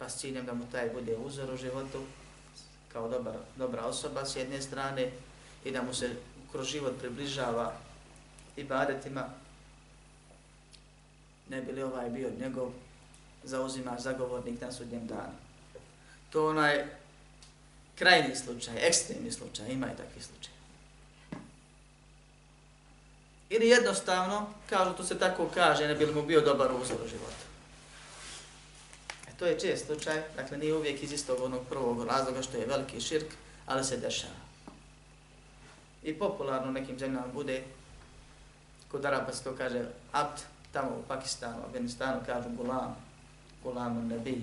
pa 0.02 0.08
s 0.08 0.18
ciljem 0.18 0.46
da 0.46 0.54
mu 0.54 0.64
taj 0.72 0.90
bude 0.90 1.16
uzor 1.16 1.50
u 1.50 1.56
životu 1.56 2.02
kao 2.92 3.08
dobar, 3.08 3.34
dobra 3.56 3.84
osoba 3.84 4.24
s 4.24 4.36
jedne 4.36 4.62
strane 4.62 5.10
i 5.64 5.70
da 5.70 5.82
mu 5.82 5.94
se 5.94 6.10
kroz 6.52 6.66
život 6.66 6.98
približava 6.98 7.72
i 8.56 8.64
badetima, 8.64 9.28
ne 11.48 11.62
bi 11.62 11.72
li 11.72 11.82
ovaj 11.82 12.10
bio 12.10 12.30
njegov 12.40 12.70
zauzima 13.44 13.96
zagovornik 13.98 14.60
na 14.60 14.72
sudnjem 14.72 15.06
danu. 15.06 15.38
To 16.30 16.48
onaj 16.48 16.84
krajni 18.02 18.36
slučaj, 18.36 18.74
ekstremni 18.86 19.32
slučaj, 19.32 19.68
ima 19.68 19.86
i 19.86 19.96
takvi 19.96 20.22
slučaj. 20.22 20.52
Ili 23.50 23.68
jednostavno, 23.68 24.46
kažu 24.70 24.92
to 24.92 25.04
se 25.04 25.18
tako 25.18 25.48
kaže, 25.54 25.86
ne 25.88 25.94
bi 25.94 26.06
li 26.06 26.14
mu 26.14 26.22
bio 26.22 26.40
dobar 26.40 26.72
uzor 26.72 26.96
u 27.04 27.08
životu. 27.08 27.44
E, 29.28 29.30
to 29.38 29.46
je 29.46 29.58
čest 29.58 29.86
slučaj, 29.86 30.22
dakle 30.36 30.58
nije 30.58 30.74
uvijek 30.74 31.02
iz 31.02 31.12
istog 31.12 31.42
onog 31.42 31.60
prvog 31.68 32.06
razloga 32.06 32.42
što 32.42 32.56
je 32.56 32.66
veliki 32.66 33.00
širk, 33.00 33.26
ali 33.66 33.84
se 33.84 33.96
dešava. 33.96 34.42
I 36.02 36.18
popularno 36.18 36.68
u 36.68 36.72
nekim 36.72 36.98
zemljama 36.98 37.26
bude, 37.26 37.62
kod 38.88 39.04
Araba 39.04 39.32
se 39.32 39.44
to 39.44 39.56
kaže 39.56 39.84
apt, 40.12 40.42
tamo 40.72 40.90
u 40.90 41.02
Pakistanu, 41.08 41.64
Afganistanu 41.66 42.20
kažu 42.26 42.48
gulam, 42.48 42.96
gulam 43.62 44.08
nebi, 44.08 44.42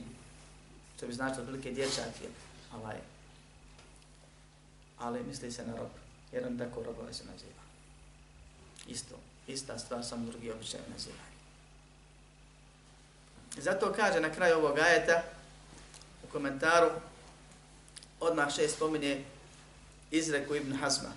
što 0.98 1.08
bi 1.08 1.13
značilo 1.13 1.42
otprilike 1.42 1.72
dječak 1.72 2.22
ili 2.22 2.34
ovaj. 2.75 3.18
Ali 5.00 5.24
misli 5.24 5.51
se 5.51 5.65
na 5.65 5.75
rob, 5.75 5.89
jer 6.32 6.46
on 6.48 6.58
tako 6.58 6.84
robove 6.84 7.01
ovaj 7.01 7.13
se 7.13 7.24
naziva. 7.32 7.62
Isto, 8.88 9.15
ista 9.48 9.79
stvar, 9.79 10.06
samo 10.06 10.32
drugi 10.32 10.51
običaj 10.51 10.79
naziva. 10.94 11.29
Zato 13.58 13.94
kaže 13.94 14.20
na 14.20 14.34
kraju 14.34 14.58
ovog 14.58 14.79
ajeta 14.79 15.24
u 16.24 16.27
komentaru 16.32 16.89
odmah 18.20 18.56
šest 18.56 18.75
spominje 18.75 19.24
izreku 20.12 20.56
Ibn 20.56 20.74
Hazma. 20.74 21.10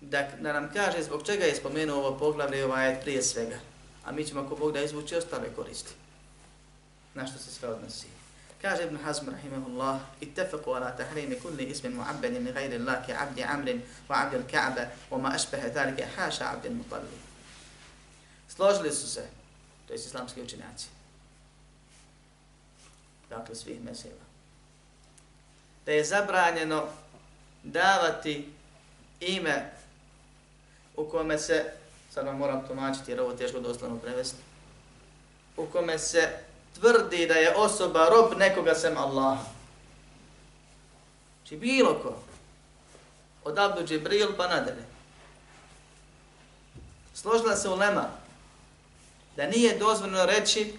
Da, 0.00 0.28
da 0.40 0.52
nam 0.52 0.70
kaže 0.74 1.02
zbog 1.02 1.26
čega 1.26 1.44
je 1.44 1.56
spomenuo 1.56 1.98
ovo 1.98 2.18
poglavlje 2.18 2.58
i 2.58 2.62
ovaj 2.62 2.86
ajet 2.86 3.02
prije 3.02 3.22
svega. 3.22 3.58
A 4.04 4.12
mi 4.12 4.24
ćemo 4.24 4.40
ako 4.40 4.56
Bog 4.56 4.72
da 4.72 4.82
izvući 4.82 5.16
ostale 5.16 5.54
koristi. 5.56 5.92
Na 7.14 7.26
što 7.26 7.38
se 7.38 7.50
sve 7.50 7.68
odnosi. 7.68 8.06
Kaže 8.62 8.84
Ibn 8.84 8.96
Hazm 8.96 9.30
rahimahullah 9.30 10.00
ittafaku 10.20 10.70
ala 10.70 10.94
tahrimi 10.96 11.34
kulli 11.40 11.66
ismin 11.66 11.98
mu'abbenin 11.98 12.46
li 12.46 12.52
gajri 12.52 12.78
Allah 12.78 13.02
ki 13.06 13.12
abdi 13.12 13.42
amrin 13.42 13.82
wa 14.08 14.22
abdi 14.22 14.36
al-ka'ba 14.36 14.86
wa 15.10 15.18
ma 15.18 15.28
ašbehe 15.34 15.74
thalike 15.74 16.06
haša 16.16 16.54
abdi 16.54 16.68
al-mutalli. 16.68 17.18
Složili 18.48 18.92
su 18.94 19.10
se, 19.10 19.26
to 19.86 19.92
je 19.92 19.96
islamski 19.96 20.42
učinjaci, 20.42 20.88
dakle 23.30 23.54
svih 23.54 23.82
mezheba, 23.84 24.24
Da 25.86 25.92
je 25.92 26.04
zabranjeno 26.04 26.86
davati 27.62 28.52
ime 29.20 29.70
u 30.96 31.04
kome 31.04 31.38
se 31.38 31.72
sad 32.10 32.26
vam 32.26 32.36
moram 32.36 32.66
tumačiti 32.66 33.10
jer 33.10 33.20
ovo 33.20 33.34
teško 33.34 33.60
doslovno 33.60 33.98
prevesti, 33.98 34.42
u 35.56 35.66
kome 35.66 35.98
se 35.98 36.51
tvrdi 36.80 37.26
da 37.26 37.34
je 37.34 37.56
osoba 37.56 38.08
rob 38.08 38.38
nekoga 38.38 38.74
sem 38.74 38.96
Allaha. 38.96 39.44
Či 41.48 41.56
bilo 41.56 41.94
ko, 42.02 42.22
od 43.44 43.58
Abdu 43.58 43.86
Džibril 43.86 44.36
pa 44.36 44.48
nadalje. 44.48 44.84
Složila 47.14 47.56
se 47.56 47.68
ulema 47.68 48.08
da 49.36 49.46
nije 49.46 49.78
dozvoljeno 49.78 50.26
reći 50.26 50.78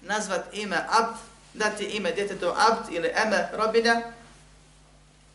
nazvat 0.00 0.44
ime 0.52 0.76
Abd, 0.88 1.16
dati 1.54 1.84
ime 1.84 2.12
djetetu 2.12 2.46
Abd 2.46 2.92
ili 2.92 3.12
eme 3.14 3.48
robina 3.52 4.02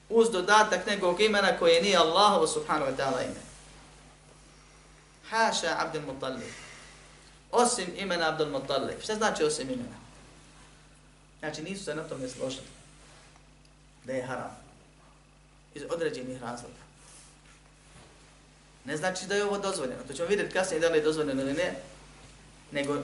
uz 0.09 0.31
dodatak 0.31 0.85
nekog 0.85 1.21
imena 1.21 1.57
koje 1.59 1.81
nije 1.81 1.97
Allahovo 1.97 2.47
subhanahu 2.47 2.91
wa 2.91 2.95
ta'ala 2.97 3.25
ime. 3.25 3.41
Haša 5.29 5.75
Abdul 5.79 6.01
Muttalib. 6.01 6.66
Osim 7.51 7.93
imena 7.97 8.29
Abdul 8.29 8.49
Muttalib. 8.49 9.01
Šta 9.01 9.15
znači 9.15 9.43
osim 9.43 9.69
imena? 9.69 9.97
Znači 11.39 11.61
nisu 11.63 11.83
se 11.83 11.95
na 11.95 12.03
tome 12.03 12.27
složili. 12.27 12.67
Da 14.03 14.13
je 14.13 14.23
haram. 14.23 14.57
Iz 15.75 15.83
određenih 15.89 16.41
razloga. 16.41 16.87
Ne 18.85 18.97
znači 18.97 19.27
da 19.27 19.35
je 19.35 19.45
ovo 19.45 19.57
dozvoljeno. 19.57 20.03
To 20.07 20.13
ćemo 20.13 20.27
vidjeti 20.27 20.53
kasnije 20.53 20.79
da 20.79 20.89
li 20.89 20.97
je 20.97 21.03
dozvoljeno 21.03 21.41
ili 21.41 21.53
ne. 21.53 21.75
Nego 22.71 22.97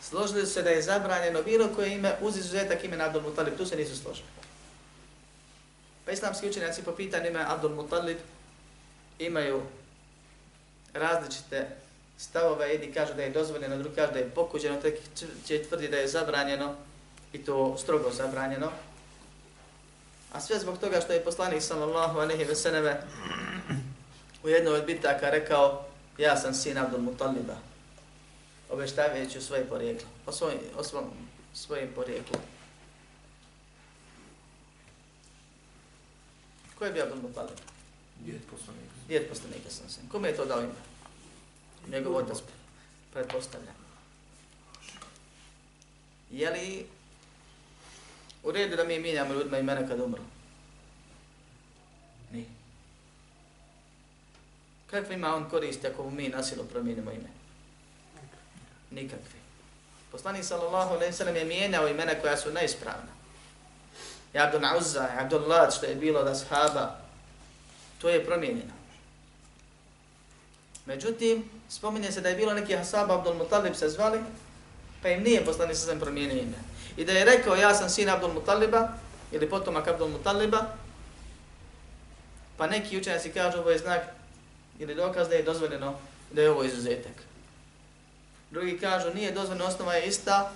složili 0.00 0.46
se 0.46 0.62
da 0.62 0.70
je 0.70 0.82
zabranjeno 0.82 1.42
bilo 1.42 1.68
koje 1.74 1.92
ime 1.92 2.16
uz 2.20 2.36
izuzetak 2.36 2.84
imena 2.84 3.04
Abdul 3.04 3.22
Muttalib. 3.22 3.56
Tu 3.56 3.66
se 3.66 3.76
nisu 3.76 3.96
složili. 3.96 4.28
Pa 6.04 6.12
islamski 6.12 6.48
učenjaci 6.48 6.82
po 6.82 6.92
pitanjima 6.92 7.44
Abdul 7.48 7.74
Muttalib 7.74 8.18
imaju 9.18 9.62
različite 10.94 11.81
stavove, 12.18 12.68
jedni 12.68 12.92
kažu 12.92 13.14
da 13.14 13.22
je 13.22 13.30
dozvoljeno, 13.30 13.78
drugi 13.78 13.96
kažu 13.96 14.12
da 14.12 14.18
je 14.18 14.30
pokuđeno, 14.30 14.80
tek 14.80 15.00
će 15.46 15.62
tvrdi 15.62 15.88
da 15.88 15.96
je 15.96 16.08
zabranjeno 16.08 16.74
i 17.32 17.44
to 17.44 17.76
strogo 17.78 18.10
zabranjeno. 18.10 18.70
A 20.32 20.40
sve 20.40 20.58
zbog 20.58 20.78
toga 20.78 21.00
što 21.00 21.12
je 21.12 21.24
poslanik 21.24 21.62
sallallahu 21.62 22.18
alejhi 22.18 22.44
ve 22.44 22.54
selleme 22.54 23.00
u 24.42 24.48
jednoj 24.48 24.78
od 24.78 24.86
bitaka 24.86 25.30
rekao 25.30 25.84
ja 26.18 26.36
sam 26.36 26.54
sin 26.54 26.78
Abdul 26.78 27.00
Mutaliba, 27.00 27.56
obeštavajući 28.70 29.40
svoje 29.40 29.64
porijeklo, 29.64 30.08
o, 30.26 30.32
svoj, 30.32 30.54
o 30.76 30.84
svom, 30.84 31.04
svojim 31.54 31.88
porijeklom. 31.94 32.42
Ko 36.78 36.84
je 36.84 36.92
bio 36.92 37.02
Abdul 37.02 37.22
Mutalib? 37.22 37.58
Djed 38.18 38.40
poslanik. 38.50 38.90
Djed 39.08 39.28
poslanika 39.28 39.70
sam 39.70 39.88
se. 39.88 40.00
Kome 40.12 40.28
je 40.28 40.36
to 40.36 40.44
dao 40.44 40.60
ime? 40.60 40.91
Njegov 41.88 42.16
otac, 42.16 42.38
pretpostavljam. 43.12 43.74
Je 46.30 46.50
li 46.50 46.86
u 48.42 48.52
redu 48.52 48.76
da 48.76 48.84
mi 48.84 48.98
mijenjamo 48.98 49.34
ljudima 49.34 49.58
imena 49.58 49.88
kad 49.88 50.00
umru? 50.00 50.22
Nije. 52.32 52.46
Kakve 54.90 55.14
ima 55.14 55.34
on 55.34 55.50
koristi 55.50 55.86
ako 55.86 56.10
mi 56.10 56.28
nasilno 56.28 56.64
promijenimo 56.64 57.10
ime? 57.10 57.28
Nikakve. 58.90 59.42
Poslanik 60.12 60.44
sallallahu 60.44 60.94
alaihi 60.94 61.12
sallam 61.12 61.36
je 61.36 61.44
mijenjao 61.44 61.88
imena 61.88 62.14
koja 62.20 62.36
su 62.36 62.52
neispravna. 62.52 63.12
I 64.34 64.38
Abdul 64.38 64.62
Uzza, 64.78 65.08
i 65.14 65.18
Abdul 65.18 65.48
Lad, 65.48 65.74
što 65.74 65.86
je 65.86 65.94
bilo 65.94 66.22
da 66.22 66.34
sahaba, 66.34 66.98
to 67.98 68.08
je 68.08 68.24
promijenjeno. 68.24 68.81
Međutim, 70.86 71.50
spominje 71.68 72.12
se 72.12 72.20
da 72.20 72.28
je 72.28 72.36
bilo 72.36 72.54
neki 72.54 72.76
Hasaba 72.76 73.14
Abdul 73.14 73.34
Mutalib 73.34 73.74
se 73.74 73.88
zvali, 73.88 74.20
pa 75.02 75.08
im 75.08 75.22
nije 75.22 75.44
poslanik 75.44 75.76
sallam 75.76 76.00
promijenio 76.00 76.42
ime. 76.42 76.58
I 76.96 77.04
da 77.04 77.12
je 77.12 77.24
rekao 77.24 77.56
ja 77.56 77.74
sam 77.74 77.88
sin 77.88 78.08
Abdul 78.08 78.32
Mutaliba, 78.32 78.88
ili 79.32 79.50
potomak 79.50 79.88
Abdul 79.88 80.08
Mutaliba, 80.08 80.58
pa 82.56 82.66
neki 82.66 82.98
učenjaci 82.98 83.32
kažu 83.32 83.58
ovo 83.58 83.70
je 83.70 83.78
znak 83.78 84.02
ili 84.78 84.94
dokaz 84.94 85.28
da 85.28 85.34
je 85.34 85.42
dozvoljeno 85.42 85.94
da 86.32 86.42
je 86.42 86.50
ovo 86.50 86.64
izuzetak. 86.64 87.12
Drugi 88.50 88.78
kažu 88.78 89.14
nije 89.14 89.32
dozvoljeno, 89.32 89.64
osnova 89.64 89.94
je 89.94 90.06
ista, 90.06 90.52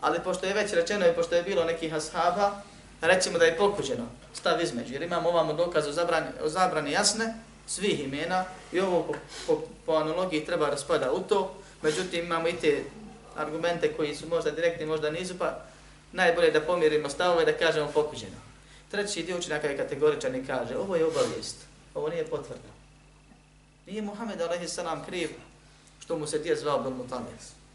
ali 0.00 0.20
pošto 0.24 0.46
je 0.46 0.54
već 0.54 0.72
rečeno 0.72 1.06
i 1.06 1.14
pošto 1.14 1.34
je 1.34 1.42
bilo 1.42 1.64
nekih 1.64 1.94
ashaba, 1.94 2.62
recimo 3.00 3.38
da 3.38 3.44
je 3.44 3.56
pokuđeno 3.56 4.06
stav 4.34 4.62
između, 4.62 4.92
jer 4.92 5.02
imamo 5.02 5.28
ovamo 5.28 5.52
dokaz 5.52 5.86
o 5.86 5.92
zabrani, 5.92 6.26
o 6.42 6.48
zabrani 6.48 6.92
jasne 6.92 7.34
svih 7.68 8.04
imena 8.04 8.44
i 8.72 8.80
ovo 8.80 9.02
po, 9.02 9.14
po, 9.46 9.62
po 9.86 9.92
analogiji 9.92 10.44
treba 10.44 10.70
raspada 10.70 11.12
u 11.12 11.20
to, 11.20 11.54
međutim 11.82 12.24
imamo 12.24 12.48
i 12.48 12.52
te 12.52 12.84
argumente 13.36 13.92
koji 13.92 14.16
su 14.16 14.28
možda 14.28 14.50
direktni, 14.50 14.86
možda 14.86 15.10
nisu, 15.10 15.38
pa 15.38 15.64
najbolje 16.12 16.50
da 16.50 16.60
pomirimo 16.60 17.08
stavove 17.08 17.44
da 17.44 17.52
kažemo 17.52 17.90
pokuđeno. 17.94 18.36
Treći 18.90 19.22
dio 19.22 19.38
učenjaka 19.38 19.68
je 19.68 19.76
kategoričan 19.76 20.36
i 20.36 20.46
kaže 20.46 20.76
ovo 20.76 20.96
je 20.96 21.06
obavijest, 21.06 21.56
ovo 21.94 22.08
nije 22.08 22.26
potvrda. 22.26 22.68
Nije 23.86 24.02
Muhammed 24.02 24.40
a.s. 24.40 24.78
kriv 25.06 25.30
što 26.00 26.18
mu 26.18 26.26
se 26.26 26.38
dje 26.38 26.56
zvao 26.56 26.76
Abdul 26.76 26.94
Mutamir. 26.94 27.32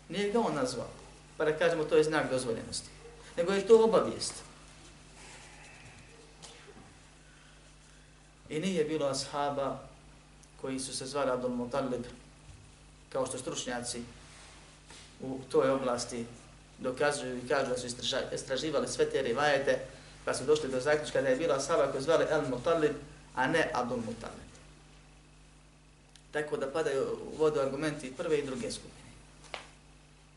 Nije 0.10 0.32
ga 0.32 0.40
on 0.40 0.56
nazvao, 0.56 0.90
pa 1.38 1.46
da 1.46 1.58
kažemo 1.58 1.84
to 1.84 1.96
je 1.96 2.04
znak 2.04 2.30
dozvoljenosti. 2.32 2.90
Nego 3.38 3.54
je 3.54 3.68
to 3.68 3.84
obavijest. 3.84 4.34
I 8.54 8.60
nije 8.60 8.84
bilo 8.84 9.06
ashaba 9.06 9.80
koji 10.62 10.80
su 10.80 10.98
se 10.98 11.06
zvali 11.06 11.32
Abdul 11.32 11.50
Mutalib, 11.50 12.04
kao 13.10 13.26
što 13.26 13.38
stručnjaci 13.38 14.02
u 15.22 15.40
toj 15.52 15.70
oblasti 15.70 16.26
dokazuju 16.80 17.38
i 17.38 17.48
kažu 17.48 17.70
da 17.70 17.78
su 17.78 17.88
istraživali 18.34 18.88
sve 18.88 19.10
te 19.10 19.22
rivajete, 19.22 19.80
pa 20.26 20.34
su 20.34 20.44
došli 20.44 20.70
do 20.70 20.80
zaključka 20.80 21.22
da 21.22 21.28
je 21.28 21.36
bila 21.36 21.56
ashaba 21.56 21.92
koji 21.92 22.04
zvali 22.04 22.26
El 22.30 22.42
Mutalib, 22.50 22.92
a 23.36 23.48
ne 23.48 23.70
Abdul 23.74 23.98
Mutalib. 23.98 24.50
Tako 26.32 26.58
da 26.58 26.72
padaju 26.72 27.18
u 27.34 27.38
vodu 27.38 27.60
argumenti 27.60 28.14
prve 28.18 28.40
i 28.40 28.46
druge 28.46 28.72
skupine. 28.72 29.10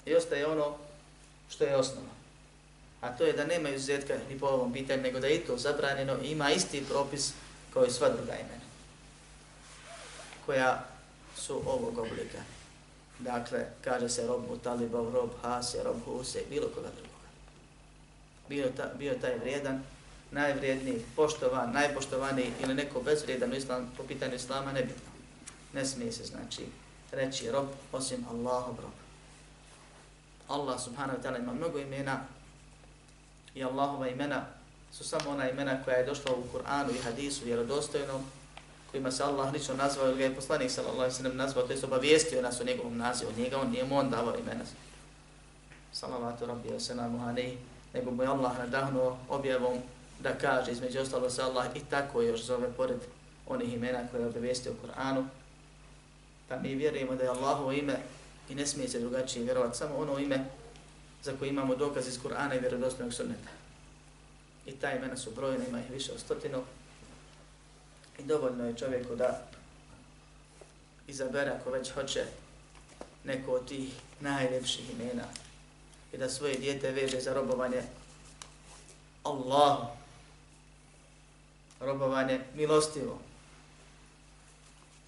I 0.06 0.14
ostaje 0.14 0.46
ono 0.46 0.76
što 1.50 1.64
je 1.64 1.76
osnova. 1.76 2.16
A 3.00 3.16
to 3.16 3.24
je 3.24 3.32
da 3.32 3.44
nema 3.44 3.68
izuzetka 3.68 4.14
ni 4.30 4.38
po 4.38 4.46
ovom 4.46 4.72
pitanju, 4.72 5.02
nego 5.02 5.20
da 5.20 5.26
je 5.26 5.44
to 5.46 5.58
zabranjeno 5.58 6.16
i 6.22 6.30
ima 6.30 6.50
isti 6.50 6.84
propis 6.88 7.32
kao 7.76 7.84
i 7.84 7.90
sva 7.90 8.08
druga 8.08 8.32
imena. 8.32 8.64
Koja 10.46 10.84
su 11.36 11.62
ovog 11.66 11.98
oblika. 11.98 12.38
Dakle, 13.18 13.66
kaže 13.84 14.08
se 14.08 14.26
rob 14.26 14.48
Mutalibov, 14.48 15.14
rob 15.14 15.30
Hase, 15.42 15.82
rob 15.84 15.96
Huse, 16.04 16.42
bilo 16.50 16.68
koga 16.68 16.88
drugoga. 16.88 17.28
Bio, 18.48 18.68
ta, 18.76 18.90
bio 18.98 19.14
taj 19.20 19.38
vrijedan, 19.38 19.82
najvrijedniji, 20.30 21.04
poštovan, 21.16 21.72
najpoštovaniji 21.72 22.52
ili 22.62 22.74
neko 22.74 23.02
bezvrijedan 23.02 23.54
islam, 23.54 23.92
po 23.96 24.02
pitanju 24.02 24.34
islama, 24.34 24.72
nebitno 24.72 25.10
ne 25.72 25.84
smije 25.84 26.12
se 26.12 26.24
znači 26.24 26.66
reći 27.12 27.50
rob 27.50 27.66
osim 27.92 28.26
Allahov 28.30 28.76
rob. 28.82 28.92
Allah 30.48 30.80
subhanahu 30.80 31.18
wa 31.18 31.22
ta'ala 31.22 31.38
ima 31.38 31.52
mnogo 31.52 31.78
imena 31.78 32.20
i 33.54 33.64
Allahova 33.64 34.08
imena 34.08 34.46
su 34.98 35.04
samo 35.04 35.30
ona 35.30 35.50
imena 35.50 35.84
koja 35.84 35.96
je 35.96 36.06
došla 36.06 36.32
u 36.34 36.56
Kur'anu 36.56 36.90
i 36.94 37.02
hadisu 37.02 37.44
vjerodostojnom 37.44 38.24
kojima 38.90 39.10
se 39.10 39.22
Allah 39.22 39.52
lično 39.52 39.74
nazvao 39.74 40.08
ili 40.08 40.18
ga 40.18 40.24
je 40.24 40.34
poslanik 40.34 40.70
sallallahu 40.70 41.00
alaihi 41.00 41.16
sallam 41.16 41.36
nazvao, 41.36 41.66
to 41.66 41.72
je 41.72 41.84
obavijestio 41.84 42.42
nas 42.42 42.60
o 42.60 42.64
njegovom 42.64 42.96
nazivu, 42.96 43.30
njega 43.36 43.58
on 43.58 43.70
nije 43.70 43.84
mu 43.84 43.98
on 43.98 44.10
davao 44.10 44.34
imena. 44.38 44.64
Salavatu 45.92 46.46
rabbi 46.46 46.68
wa 46.68 46.80
salamu 46.80 47.28
alaihi, 47.28 47.58
nego 47.94 48.10
mu 48.10 48.22
je 48.22 48.28
Allah 48.28 48.58
nadahnuo 48.58 49.18
objavom 49.28 49.78
da 50.20 50.38
kaže 50.38 50.72
između 50.72 51.00
ostalo 51.00 51.30
se 51.30 51.42
Allah 51.42 51.66
i 51.74 51.80
tako 51.90 52.22
još 52.22 52.42
zove 52.42 52.72
pored 52.72 52.98
onih 53.46 53.74
imena 53.74 53.98
koje 54.10 54.20
je 54.20 54.26
obavijestio 54.26 54.72
u 54.72 54.86
Kur'anu, 54.86 55.24
Pa 56.48 56.56
mi 56.56 56.74
vjerujemo 56.74 57.14
da 57.14 57.22
je 57.24 57.28
Allahovo 57.30 57.72
ime 57.72 57.96
i 58.48 58.54
ne 58.54 58.66
smije 58.66 58.88
se 58.88 59.00
drugačije 59.00 59.44
vjerovati, 59.44 59.78
samo 59.78 59.96
ono 59.96 60.18
ime 60.18 60.44
za 61.22 61.32
koje 61.38 61.48
imamo 61.48 61.74
dokaz 61.74 62.08
iz 62.08 62.18
Kur'ana 62.22 62.56
i 62.56 62.60
vjerodostojnog 62.60 63.14
sunneta. 63.14 63.65
I 64.66 64.72
ta 64.72 64.92
imena 64.92 65.16
su 65.16 65.30
brojna, 65.30 65.64
ima 65.68 65.80
ih 65.80 65.90
više 65.90 66.12
od 66.12 66.20
stotinu. 66.20 66.62
I 68.18 68.22
dovoljno 68.22 68.66
je 68.66 68.76
čovjeku 68.76 69.14
da 69.14 69.42
izabere 71.06 71.50
ako 71.50 71.70
već 71.70 71.90
hoće 71.90 72.24
neko 73.24 73.52
od 73.52 73.68
tih 73.68 73.94
najljepših 74.20 74.90
imena 74.90 75.24
i 76.12 76.18
da 76.18 76.28
svoje 76.28 76.58
dijete 76.58 76.90
veže 76.90 77.20
za 77.20 77.34
robovanje 77.34 77.82
Allahu. 79.22 79.86
Robovanje 81.80 82.40
milostivo, 82.54 83.18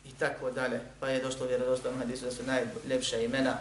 i 0.09 0.13
tako 0.19 0.51
dalje. 0.51 0.81
Pa 1.01 1.09
je 1.09 1.23
došlo 1.23 1.47
vjerodostojno 1.47 1.99
hadisu 1.99 2.25
da 2.25 2.31
su 2.31 2.43
najljepša 2.43 3.17
imena 3.17 3.57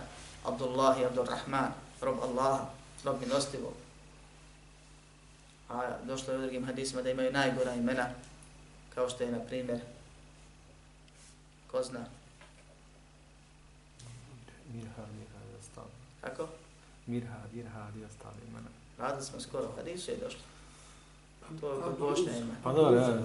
Abdullah 0.45 0.99
i 0.99 1.05
Abdurrahman, 1.05 1.71
rob 2.01 2.15
Allaha, 2.23 2.65
rob 3.03 3.15
milostivo. 3.21 3.73
A 5.69 5.97
došlo 6.03 6.34
je 6.34 6.39
u 6.39 6.41
drugim 6.41 6.65
hadisima 6.65 7.01
da 7.01 7.10
imaju 7.10 7.32
najgora 7.32 7.73
imena, 7.73 8.06
kao 8.95 9.10
što 9.10 9.23
je, 9.23 9.32
na 9.32 9.39
primjer, 9.39 9.80
ko 11.71 11.84
zna, 11.84 12.06
Mirhad, 14.73 15.08
Mirhad 15.19 15.43
i 15.53 15.60
ostali. 15.60 15.89
Kako? 16.21 16.47
Mirhad, 17.06 17.53
Mirhad 17.53 17.95
i 17.95 18.03
ostali 18.06 18.36
imena. 18.47 18.67
Radili 18.97 19.25
smo 19.25 19.39
skoro, 19.39 19.71
hadisu 19.77 20.12
je 20.12 20.17
došlo. 20.17 20.39
To 21.60 21.73
je 21.73 21.82
kod 21.82 21.99
Bošnja 21.99 22.38
ima. 22.38 22.53
Pa 22.63 22.73
dobro, 22.73 22.99
ja, 22.99 23.17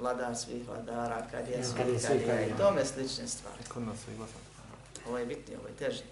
Vladar 0.00 0.36
svih 0.36 0.68
vladara, 0.68 1.26
kad 1.30 1.48
je 1.48 1.64
svih, 1.64 1.76
kad 1.76 1.88
je 1.88 1.98
svih, 1.98 2.22
i 2.54 2.58
tome 2.58 2.84
slične 2.84 3.28
stvari. 3.28 3.64
kod 3.68 3.82
nas 3.82 4.08
je 4.08 4.16
glasan. 4.16 4.40
Ovo 5.08 5.18
je 5.18 5.26
bitnije, 5.26 5.58
ovo 5.58 5.68
je 5.68 5.74
teži. 5.74 6.02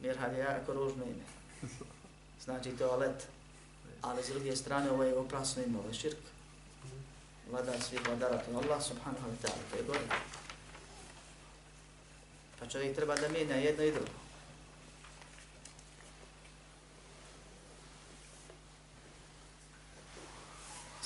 Mirhad 0.00 0.32
je 0.32 0.38
jako 0.38 0.72
ružno 0.72 1.04
ime. 1.04 1.24
Znači 2.44 2.70
toalet. 2.70 3.26
Ali 4.02 4.22
s 4.22 4.28
druge 4.28 4.56
strane 4.56 4.90
ovo 4.90 5.04
je 5.04 5.16
opasno 5.16 5.62
ime, 5.62 5.78
ovo 5.78 5.88
je 5.88 5.94
širk. 5.94 6.18
Vladar 7.50 7.82
svih 7.82 8.00
vladara, 8.06 8.38
to 8.38 8.50
je 8.50 8.56
Allah 8.56 8.82
subhanahu 8.82 9.26
wa 9.26 9.36
ta'ala, 9.42 9.62
to 9.70 9.76
je 9.76 9.82
gore. 9.82 10.00
Pa 12.60 12.66
čovjek 12.66 12.96
treba 12.96 13.16
da 13.16 13.28
mijenja 13.28 13.56
jedno 13.56 13.84
i 13.84 13.92
drugo. 13.92 14.20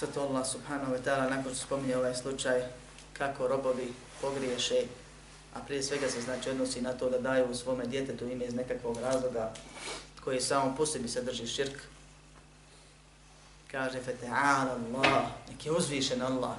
Zato 0.01 0.21
Allah 0.21 0.47
subhanahu 0.47 0.93
wa 0.93 1.01
ta'ala 1.05 1.31
nakon 1.31 1.55
što 1.55 1.67
spominje 1.67 1.97
ovaj 1.97 2.15
slučaj 2.15 2.63
kako 3.13 3.49
robovi 3.49 3.93
pogriješe, 4.21 4.87
a 5.55 5.61
prije 5.61 5.83
svega 5.83 6.09
se 6.09 6.21
znači 6.21 6.51
odnosi 6.51 6.81
na 6.81 6.93
to 6.93 7.11
da 7.11 7.19
daju 7.19 7.55
svome 7.55 7.87
djetetu 7.87 8.29
ime 8.29 8.45
iz 8.45 8.55
nekakvog 8.55 8.99
razloga 9.01 9.53
koji 10.25 10.41
samo 10.41 10.75
po 10.77 10.87
sebi 10.87 11.09
sadrži 11.09 11.47
širk. 11.47 11.94
Kaže 13.75 13.99
Fata'ala 13.99 14.79
Allah, 14.79 15.35
nek 15.51 15.67
je 15.67 15.73
uzvišen 15.73 16.23
Allah, 16.23 16.55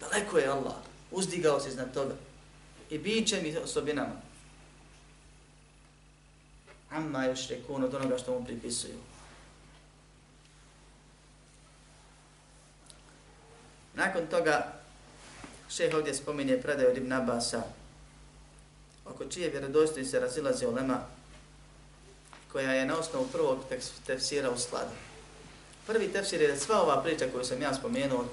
daleko 0.00 0.38
je 0.38 0.48
Allah, 0.48 0.76
uzdigao 1.10 1.60
se 1.60 1.68
iznad 1.68 1.94
toga 1.94 2.14
i 2.90 2.98
bićem 2.98 3.46
i 3.46 3.56
osobinama. 3.56 4.20
Amma 6.90 7.24
još 7.24 7.48
rekun 7.48 7.84
od 7.84 7.94
onoga 7.94 8.18
što 8.18 8.38
mu 8.38 8.44
pripisuju. 8.44 8.98
Nakon 13.94 14.26
toga, 14.26 14.72
šeh 15.68 15.94
ovdje 15.94 16.14
spominje 16.14 16.60
predaj 16.62 16.86
od 16.86 16.96
Ibn 16.96 17.12
Abasa, 17.12 17.62
oko 19.04 19.24
čije 19.24 19.50
vjerodojstvo 19.50 20.04
se 20.04 20.20
razilaze 20.20 20.66
olema, 20.66 21.00
koja 22.52 22.72
je 22.72 22.86
na 22.86 22.98
osnovu 22.98 23.26
prvog 23.32 23.64
tefsira 24.06 24.50
u 24.50 24.58
skladu. 24.58 25.05
Prvi 25.86 26.12
tefsir 26.12 26.40
je 26.40 26.48
da 26.48 26.56
sva 26.56 26.82
ova 26.82 27.02
priča 27.02 27.26
koju 27.32 27.44
sam 27.44 27.62
ja 27.62 27.74
spomenuo, 27.74 28.24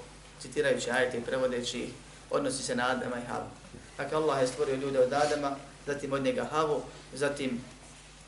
citirajući 0.41 0.91
ajte 0.91 1.17
i 1.17 1.21
prevodeći 1.21 1.79
ih, 1.79 1.89
odnosi 2.31 2.63
se 2.63 2.75
na 2.75 2.89
Adama 2.89 3.17
i 3.17 3.25
Havu. 3.27 3.49
Dakle, 3.97 4.17
Allah 4.17 4.41
je 4.41 4.47
stvorio 4.47 4.75
ljude 4.75 4.99
od 4.99 5.13
Adama, 5.13 5.55
zatim 5.85 6.13
od 6.13 6.23
njega 6.23 6.43
Havu, 6.43 6.81
zatim 7.13 7.63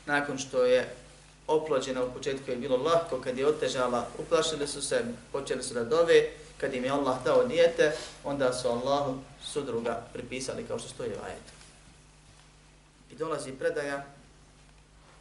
nakon 0.06 0.38
što 0.38 0.64
je 0.64 0.94
oplođena 1.46 2.04
u 2.04 2.12
početku 2.12 2.50
je 2.50 2.56
bilo 2.56 2.76
lahko, 2.76 3.20
kad 3.20 3.38
je 3.38 3.46
otežala, 3.46 4.06
uplašili 4.18 4.66
su 4.66 4.82
se, 4.82 5.04
počeli 5.32 5.62
su 5.62 5.74
da 5.74 5.84
dove, 5.84 6.28
kad 6.56 6.74
im 6.74 6.84
je 6.84 6.90
Allah 6.90 7.24
dao 7.24 7.44
dijete, 7.44 7.92
onda 8.24 8.52
su 8.52 8.68
Allahu 8.68 9.18
sudruga 9.44 10.06
pripisali 10.12 10.64
kao 10.64 10.78
što 10.78 10.88
stoji 10.88 11.10
u 11.10 11.24
ajetu. 11.24 11.52
I 13.12 13.14
dolazi 13.14 13.52
predaja 13.52 14.04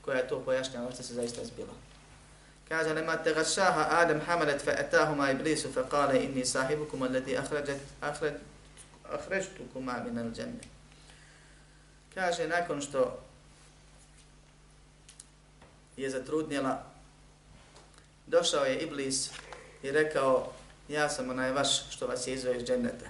koja 0.01 0.17
je 0.17 0.27
to 0.27 0.39
pojašnjava 0.39 0.91
što 0.91 1.03
se 1.03 1.13
zaista 1.13 1.45
zbila. 1.45 1.84
Kaže, 2.69 2.93
lema 2.93 3.17
te 3.17 3.33
gašaha 3.33 3.87
Adam 3.91 4.19
hamalet 4.19 4.61
fa 4.61 4.71
etahuma 4.71 5.31
iblisu 5.31 5.73
fa 5.73 5.83
kale 5.89 6.23
inni 6.23 6.45
sahibukum 6.45 7.01
alladhi 7.01 7.37
akhrađet, 7.37 7.81
akhrađ, 8.01 9.45
min 9.75 10.19
al 10.19 10.31
džemlje. 10.31 10.65
Kaže, 12.13 12.47
nakon 12.47 12.81
što 12.81 13.19
je 15.97 16.09
zatrudnjela, 16.09 16.83
došao 18.27 18.65
je 18.65 18.79
Iblis 18.79 19.29
i 19.83 19.91
rekao, 19.91 20.53
ja 20.89 21.09
sam 21.09 21.29
onaj 21.29 21.51
vaš 21.51 21.89
što 21.89 22.07
vas 22.07 22.27
je 22.27 22.33
izveo 22.33 22.53
iz 22.53 22.63
dženneta. 22.63 23.05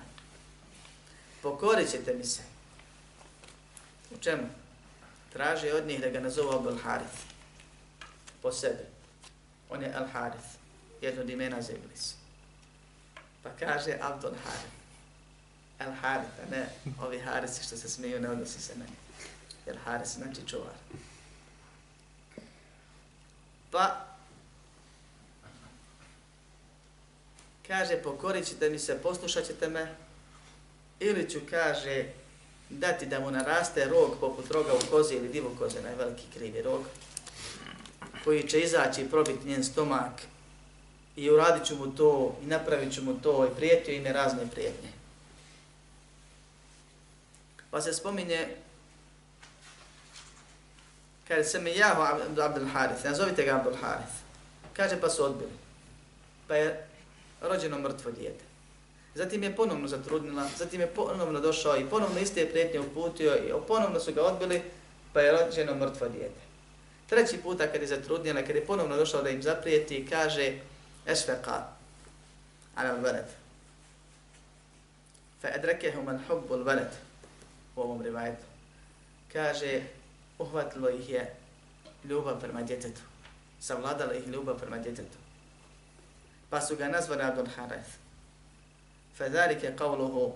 Pokorit 1.41 1.91
ćete 1.91 2.13
mi 2.13 2.24
se. 2.24 2.41
U 4.12 4.18
čemu? 4.18 4.44
Traži 5.34 5.72
od 5.72 5.88
njih 5.88 6.02
da 6.02 6.10
ga 6.10 6.20
nazovu 6.20 6.56
Abdul 6.56 6.78
Harith. 6.84 7.18
Po 8.41 8.52
sebi. 8.52 8.94
On 9.75 9.83
je 9.83 9.91
El 9.95 10.07
Harith. 10.13 10.47
Jedno 11.01 11.21
od 11.21 11.29
imena 11.29 11.61
za 11.61 11.73
Iblis. 11.73 12.13
Pa 13.43 13.49
kaže 13.59 13.97
Abdul 14.01 14.33
Harith. 14.43 14.75
El 15.79 15.91
Harith, 16.01 16.31
a 16.43 16.51
ne 16.51 16.69
ovi 17.01 17.19
Harisi 17.19 17.63
što 17.63 17.77
se 17.77 17.89
smiju, 17.89 18.21
ne 18.21 18.29
odnosi 18.29 18.61
se 18.61 18.75
na 18.75 18.85
njih. 18.85 18.97
Jer 19.65 19.77
Haris 19.85 20.09
znači 20.09 20.47
čuvar. 20.47 20.73
Pa 23.71 24.05
kaže 27.67 27.97
pokorit 28.03 28.47
ćete 28.47 28.69
mi 28.69 28.79
se, 28.79 29.01
poslušat 29.01 29.45
ćete 29.45 29.69
me, 29.69 29.95
ili 30.99 31.29
ću, 31.29 31.39
kaže, 31.49 32.05
dati 32.69 33.05
da 33.05 33.19
mu 33.19 33.31
naraste 33.31 33.85
rog 33.85 34.17
poput 34.19 34.51
roga 34.51 34.73
u 34.73 34.91
kozi 34.91 35.15
ili 35.15 35.29
divu 35.29 35.55
koze, 35.59 35.81
najveliki 35.81 36.23
krivi 36.33 36.61
rog, 36.61 36.85
koji 38.25 38.47
će 38.47 38.59
izaći 38.59 39.01
i 39.01 39.09
probiti 39.09 39.47
njen 39.47 39.63
stomak 39.63 40.21
i 41.15 41.29
uradit 41.29 41.67
ću 41.67 41.75
mu 41.75 41.95
to 41.95 42.38
i 42.43 42.45
napravit 42.45 42.93
ću 42.93 43.03
mu 43.03 43.13
to 43.13 43.45
i 43.45 43.55
prijetio 43.55 43.93
im 43.93 44.05
je 44.05 44.13
razne 44.13 44.47
prijetnje. 44.51 44.89
Pa 47.71 47.81
se 47.81 47.93
spominje, 47.93 48.47
kaže 51.27 51.43
se 51.43 51.59
mi 51.59 51.77
jaho 51.77 52.01
Abdul 52.41 52.67
Harith, 52.73 53.05
nazovite 53.05 53.43
ga 53.43 53.55
Abdul 53.55 53.75
Harith. 53.81 54.13
Kaže 54.73 55.01
pa 55.01 55.09
su 55.09 55.23
odbili. 55.23 55.51
Pa 56.47 56.55
je 56.55 56.88
rođeno 57.41 57.79
mrtvo 57.79 58.11
dijete. 58.11 58.43
Zatim 59.15 59.43
je 59.43 59.55
ponovno 59.55 59.88
zatrudnila, 59.88 60.47
zatim 60.57 60.81
je 60.81 60.88
ponovno 60.88 61.39
došao 61.39 61.77
i 61.77 61.89
ponovno 61.89 62.19
iste 62.19 62.49
prijetnje 62.49 62.79
uputio 62.79 63.35
i 63.35 63.51
ponovno 63.67 63.99
su 63.99 64.13
ga 64.13 64.23
odbili, 64.23 64.61
pa 65.13 65.21
je 65.21 65.31
rođeno 65.31 65.75
mrtvo 65.75 66.07
dijete. 66.07 66.44
Treći 67.10 67.38
puta 67.38 67.68
kad 67.72 67.82
je 67.82 67.88
zatrudnila, 67.88 68.41
kad 68.41 68.56
je 68.56 68.65
ponovno 68.65 68.98
došao 68.98 69.22
da 69.22 69.30
im 69.30 69.41
zaprijeti, 69.41 70.08
kaže 70.10 70.54
Esfeqa, 71.06 71.62
ala 72.76 72.91
veled. 72.91 73.26
Fa 75.41 75.48
edrekehum 75.56 76.08
al 76.08 76.20
hubbul 76.28 76.63
veled, 76.63 76.91
u 77.76 77.82
ovom 77.82 78.02
rivajetu. 78.02 78.46
Kaže, 79.34 79.82
uhvatilo 80.39 80.89
ih 80.89 81.10
je 81.10 81.36
ljubav 82.04 82.39
prema 82.39 82.62
djetetu. 82.62 83.02
Savladala 83.60 84.13
ih 84.13 84.28
ljubav 84.28 84.60
prema 84.60 84.78
djetetu. 84.78 85.18
Pa 86.50 86.62
su 86.62 86.76
ga 86.76 86.88
nazvali 86.88 87.24
Abdul 87.24 87.48
قوله 89.80 90.36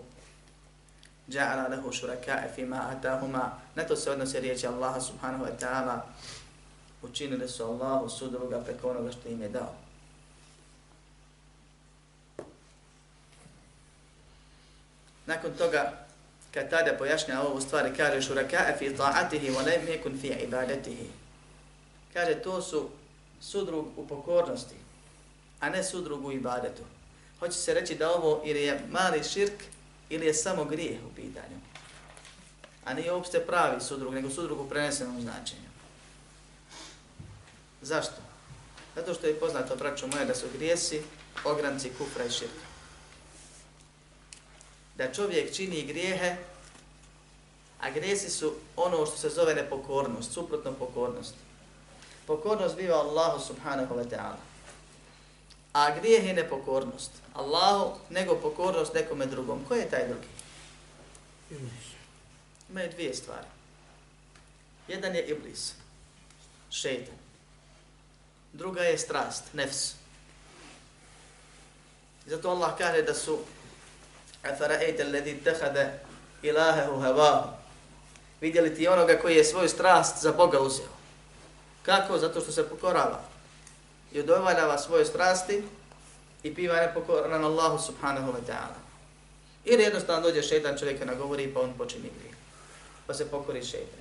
جعل 1.30 1.72
له 1.72 1.92
شركاء 1.92 2.54
فيما 2.56 2.92
آتاهما 2.92 3.60
na 3.76 3.84
to 3.84 3.96
se 3.96 4.12
odnose 4.12 4.40
riječi 4.40 4.68
Allaha 4.68 5.02
subhanahu 5.02 5.44
wa 5.44 5.52
ta'ala 5.60 6.02
učinili 7.02 7.48
su 7.48 7.64
Allahu 7.64 8.10
sudruga 8.10 8.60
preko 8.60 8.90
onoga 8.90 9.12
što 9.12 9.30
im 9.30 9.42
je 9.42 9.50
dao. 9.50 9.76
Nakon 15.26 15.52
toga, 15.58 16.06
kad 16.54 16.70
tada 16.70 16.98
pojašnja 16.98 17.42
ovu 17.42 17.62
stvari, 17.62 17.94
kaže 17.98 18.22
šuraka'a 18.22 18.78
fi 18.78 18.90
ta'atihi 18.90 19.52
wa 19.52 19.66
lem 19.66 19.82
yakun 19.88 20.22
fi 20.22 20.28
ibadatihi. 20.28 21.10
Kaže, 22.14 22.36
to 22.36 22.62
su 22.62 22.90
sudrug 23.42 23.88
u 23.98 24.08
pokornosti, 24.08 24.76
a 25.60 25.70
ne 25.70 25.84
sudrug 25.84 26.26
u 26.26 26.32
ibadetu. 26.32 26.84
Hoće 27.40 27.54
se 27.54 27.74
reći 27.74 27.96
da 27.96 28.12
ovo 28.12 28.42
ili 28.46 28.62
je 28.62 28.82
mali 28.90 29.24
širk 29.24 29.64
ili 30.10 30.26
je 30.26 30.34
samo 30.34 30.66
grijeh 30.66 31.00
u 31.12 31.16
pitanju. 31.16 31.60
A 32.86 32.94
nije 32.94 33.14
uopšte 33.14 33.40
pravi 33.40 33.82
sudrug, 33.82 34.14
nego 34.14 34.30
sudrug 34.30 34.60
u 34.60 34.70
prenesenom 34.70 35.22
značenju. 35.22 35.69
Zašto? 37.82 38.22
Zato 38.96 39.14
što 39.14 39.28
je 39.28 39.40
poznato, 39.40 39.76
braćo 39.76 40.08
moje, 40.08 40.26
da 40.26 40.36
su 40.36 40.46
grijesi 40.58 41.02
ogranci 41.46 41.92
kufra 41.98 42.26
i 42.26 42.32
širka. 42.32 42.66
Da 44.96 45.14
čovjek 45.14 45.56
čini 45.56 45.86
grijehe, 45.86 46.36
a 47.80 47.90
grijesi 47.90 48.30
su 48.30 48.54
ono 48.76 49.06
što 49.06 49.18
se 49.18 49.30
zove 49.30 49.56
nepokornost, 49.56 50.34
suprotno 50.34 50.74
pokornost. 50.74 51.36
Pokornost 52.28 52.76
biva 52.76 52.96
Allahu 52.96 53.40
subhanahu 53.48 53.96
wa 53.96 54.10
ta'ala. 54.10 54.38
A 55.74 56.00
grijeh 56.00 56.26
je 56.26 56.34
nepokornost. 56.34 57.12
Allahu, 57.34 58.00
nego 58.10 58.36
pokornost 58.36 58.94
nekome 58.94 59.26
drugom. 59.26 59.66
Ko 59.68 59.76
je 59.76 59.90
taj 59.90 60.08
drugi? 60.08 60.28
Imaju 62.70 62.90
dvije 62.92 63.14
stvari. 63.14 63.48
Jedan 64.88 65.16
je 65.16 65.26
iblis, 65.26 65.74
šeitan 66.70 67.19
druga 68.54 68.82
je 68.82 68.98
strast, 68.98 69.44
nefs. 69.54 69.94
Zato 72.26 72.50
Allah 72.50 72.78
kaže 72.78 73.02
da 73.02 73.14
su 73.14 73.40
Afara'ite 74.44 75.04
alladhi 75.04 75.42
takhadha 75.44 75.92
ilahahu 76.42 77.02
hawa. 77.02 77.54
Vidjeli 78.42 78.76
ti 78.76 78.88
onoga 78.88 79.18
koji 79.22 79.36
je 79.36 79.44
svoju 79.44 79.70
strast 79.70 80.22
za 80.22 80.32
Boga 80.32 80.60
uzeo. 80.60 80.94
Kako? 81.84 82.18
Zato 82.18 82.42
što 82.42 82.52
se 82.52 82.70
pokorava. 82.70 83.22
I 84.12 84.20
odovaljava 84.20 84.78
svoje 84.78 85.06
strasti 85.06 85.64
i 86.44 86.56
piva 86.56 86.76
nepokoran 86.76 87.44
Allahu 87.44 87.78
subhanahu 87.86 88.32
wa 88.32 88.42
ta'ala. 88.48 88.80
I 89.66 89.72
jednostavno 89.72 90.22
dođe 90.22 90.42
šeitan 90.42 90.78
čovjeka 90.78 91.06
na 91.06 91.14
govori 91.14 91.54
pa 91.54 91.60
on 91.60 91.74
počini 91.78 92.10
grije. 92.20 92.34
Pa 93.08 93.14
se 93.14 93.32
pokori 93.32 93.66
šeitan. 93.66 94.00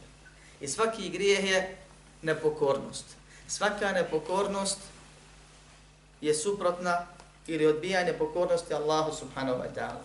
I 0.61 0.69
svaki 0.69 1.09
grijeh 1.09 1.51
je 1.51 1.77
nepokornost. 2.23 3.18
Svaka 3.49 3.93
nepokornost 3.93 4.79
je 6.21 6.35
suprotna 6.35 7.07
ili 7.47 7.67
odbijanje 7.67 8.13
pokornosti 8.13 8.75
Allahu 8.75 9.17
subhanahu 9.17 9.63
wa 9.63 9.69
ta'ala. 9.75 10.05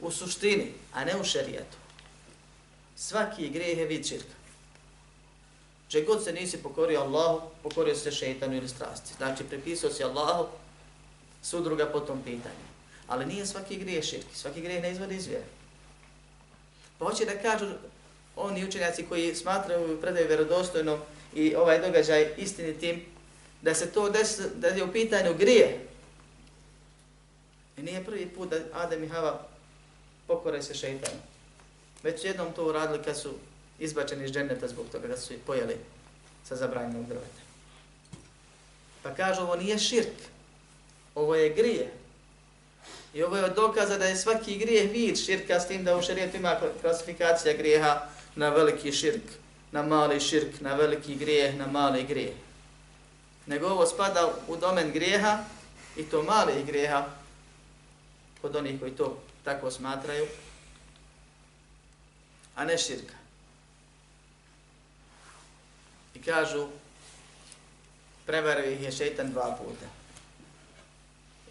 U 0.00 0.10
suštini, 0.10 0.72
a 0.92 1.04
ne 1.04 1.16
u 1.20 1.24
šerijetu. 1.24 1.76
Svaki 2.96 3.48
grijeh 3.48 3.78
je 3.78 3.86
vid 3.86 4.06
širka. 4.06 4.34
Če 5.88 6.02
god 6.02 6.24
se 6.24 6.32
nisi 6.32 6.62
pokorio 6.62 7.00
Allahu, 7.00 7.40
pokorio 7.62 7.94
se 7.94 8.12
šeitanu 8.12 8.56
ili 8.56 8.68
strasti. 8.68 9.14
Znači, 9.16 9.44
prepisao 9.44 9.90
si 9.90 10.04
Allahu 10.04 10.46
sudruga 11.42 11.86
po 11.86 12.00
tom 12.00 12.22
pitanju. 12.22 12.64
Ali 13.08 13.26
nije 13.26 13.46
svaki 13.46 13.76
grijeh 13.76 14.04
širki, 14.04 14.36
svaki 14.36 14.60
grijeh 14.60 14.82
ne 14.82 14.92
izvodi 14.92 15.16
iz 15.16 15.26
vjere. 15.26 15.44
Pa 16.98 17.04
hoće 17.04 17.24
da 17.24 17.42
kažu 17.42 17.66
oni 18.36 18.64
učenjaci 18.64 19.06
koji 19.08 19.34
smatraju 19.34 20.00
predaju 20.00 20.28
vjerodostojnom 20.28 21.00
i 21.34 21.54
ovaj 21.54 21.78
događaj 21.78 22.28
istinitim, 22.36 23.02
da 23.62 23.74
se 23.74 23.92
to 23.92 24.10
desi, 24.10 24.42
da 24.54 24.68
je 24.68 24.84
u 24.84 24.92
pitanju 24.92 25.34
grije. 25.34 25.86
I 27.76 27.82
nije 27.82 28.04
prvi 28.04 28.26
put 28.26 28.50
da 28.50 28.56
Adem 28.72 29.04
i 29.04 29.08
Hava 29.08 29.46
pokore 30.26 30.62
se 30.62 30.74
šeitanu. 30.74 31.18
Već 32.02 32.24
jednom 32.24 32.52
to 32.52 32.66
uradili 32.66 33.04
kad 33.04 33.18
su 33.18 33.34
izbačeni 33.78 34.24
iz 34.24 34.32
dženeta 34.32 34.68
zbog 34.68 34.86
toga 34.92 35.08
da 35.08 35.16
su 35.16 35.34
pojeli 35.46 35.76
sa 36.44 36.56
zabranjenog 36.56 37.06
drveta. 37.06 37.42
Pa 39.02 39.14
kažu, 39.14 39.42
ovo 39.42 39.56
nije 39.56 39.78
širk, 39.78 40.16
ovo 41.14 41.34
je 41.34 41.54
grije. 41.54 41.90
I 43.14 43.22
ovo 43.22 43.36
je 43.36 43.48
dokaza 43.48 43.98
da 43.98 44.04
je 44.04 44.16
svaki 44.16 44.58
grijeh 44.58 44.90
vid 44.90 45.16
širka 45.24 45.60
s 45.60 45.68
tim 45.68 45.84
da 45.84 45.96
u 45.96 46.02
šarijetu 46.02 46.36
ima 46.36 46.60
klasifikacija 46.80 47.56
grijeha 47.56 48.08
na 48.36 48.48
veliki 48.48 48.92
širk, 48.92 49.22
na 49.74 49.82
mali 49.82 50.20
širk, 50.20 50.60
na 50.60 50.74
veliki 50.74 51.16
grijeh, 51.16 51.56
na 51.58 51.66
mali 51.66 52.04
grijeh. 52.04 52.36
Nego 53.46 53.66
ovo 53.66 53.86
spada 53.86 54.32
u 54.48 54.56
domen 54.56 54.92
grijeha 54.92 55.38
i 55.96 56.02
to 56.02 56.22
mali 56.22 56.64
grijeha 56.64 57.06
kod 58.40 58.56
onih 58.56 58.80
koji 58.80 58.92
to 58.92 59.18
tako 59.44 59.70
smatraju, 59.70 60.26
a 62.54 62.64
ne 62.64 62.78
širka. 62.78 63.14
I 66.14 66.22
kažu, 66.22 66.68
prevario 68.26 68.70
ih 68.70 68.82
je 68.82 68.92
šeitan 68.92 69.32
dva 69.32 69.56
puta. 69.58 69.86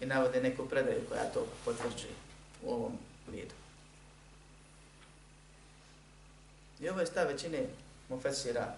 I 0.00 0.06
navode 0.06 0.40
neku 0.40 0.68
predaju 0.68 1.00
koja 1.08 1.24
to 1.24 1.46
potvrđuje 1.64 2.14
u 2.62 2.72
ovom 2.72 2.98
vidu. 3.32 3.54
I 6.80 6.88
ovo 6.88 7.00
je 7.00 7.06
stav 7.06 7.26
većine 7.26 7.66
mufesira 8.08 8.74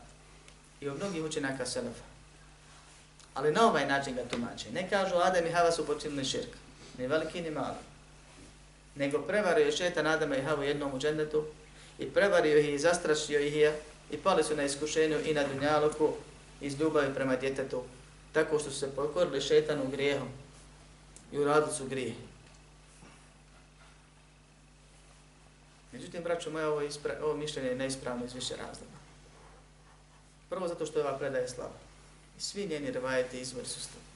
i 0.81 0.89
u 0.89 0.95
mnogih 0.95 1.25
učenjaka 1.25 1.67
selefa. 1.67 2.05
Ali 3.35 3.53
na 3.53 3.69
ovaj 3.69 3.87
način 3.87 4.15
ga 4.15 4.25
tumače. 4.25 4.71
Ne 4.71 4.91
kažu 4.91 5.15
Adam 5.17 5.47
i 5.47 5.51
Hava 5.51 5.73
su 5.73 5.87
počinili 5.87 6.25
širk. 6.25 6.49
Ni 6.99 7.07
veliki 7.07 7.43
ni 7.43 7.51
mali. 7.51 7.77
Nego 8.95 9.23
prevario 9.23 9.67
je 9.67 9.73
šetan 9.73 10.07
Adama 10.07 10.37
i 10.37 10.43
Havu 10.43 10.63
jednom 10.63 10.95
u 10.95 10.99
džendetu 10.99 11.45
i 11.99 12.11
prevario 12.11 12.59
ih 12.59 12.69
i 12.69 12.79
zastrašio 12.79 13.41
ih 13.41 13.57
je 13.57 13.81
i 14.11 14.17
pali 14.17 14.45
su 14.45 14.57
na 14.57 14.63
iskušenju 14.63 15.19
i 15.25 15.35
na 15.35 15.45
dunjaluku 15.45 16.13
iz 16.61 16.81
ljubavi 16.81 17.15
prema 17.15 17.37
djetetu 17.37 17.83
tako 18.33 18.59
što 18.59 18.71
su 18.71 18.79
se 18.79 18.97
pokorili 18.97 19.41
šetanu 19.41 19.91
grijehom 19.91 20.29
i 21.33 21.39
uradili 21.39 21.75
su 21.75 21.87
grijeh. 21.87 22.15
Međutim, 25.93 26.23
braćo 26.23 26.51
moja, 26.51 26.69
ovo, 26.69 26.83
ispra, 26.83 27.15
ovo 27.23 27.37
mišljenje 27.37 27.69
je 27.69 27.77
neispravno 27.77 28.25
iz 28.25 28.35
više 28.35 28.57
razloga. 28.57 28.97
Prvo 30.51 30.69
zato 30.69 30.87
što 30.87 30.99
je 30.99 31.05
ova 31.05 31.19
predaja 31.19 31.49
slaba. 31.49 31.79
I 32.39 32.41
svi 32.41 32.67
njeni 32.67 32.91
rivajeti 32.91 33.41
izvori 33.41 33.67
su 33.67 33.81
slabi. 33.81 34.07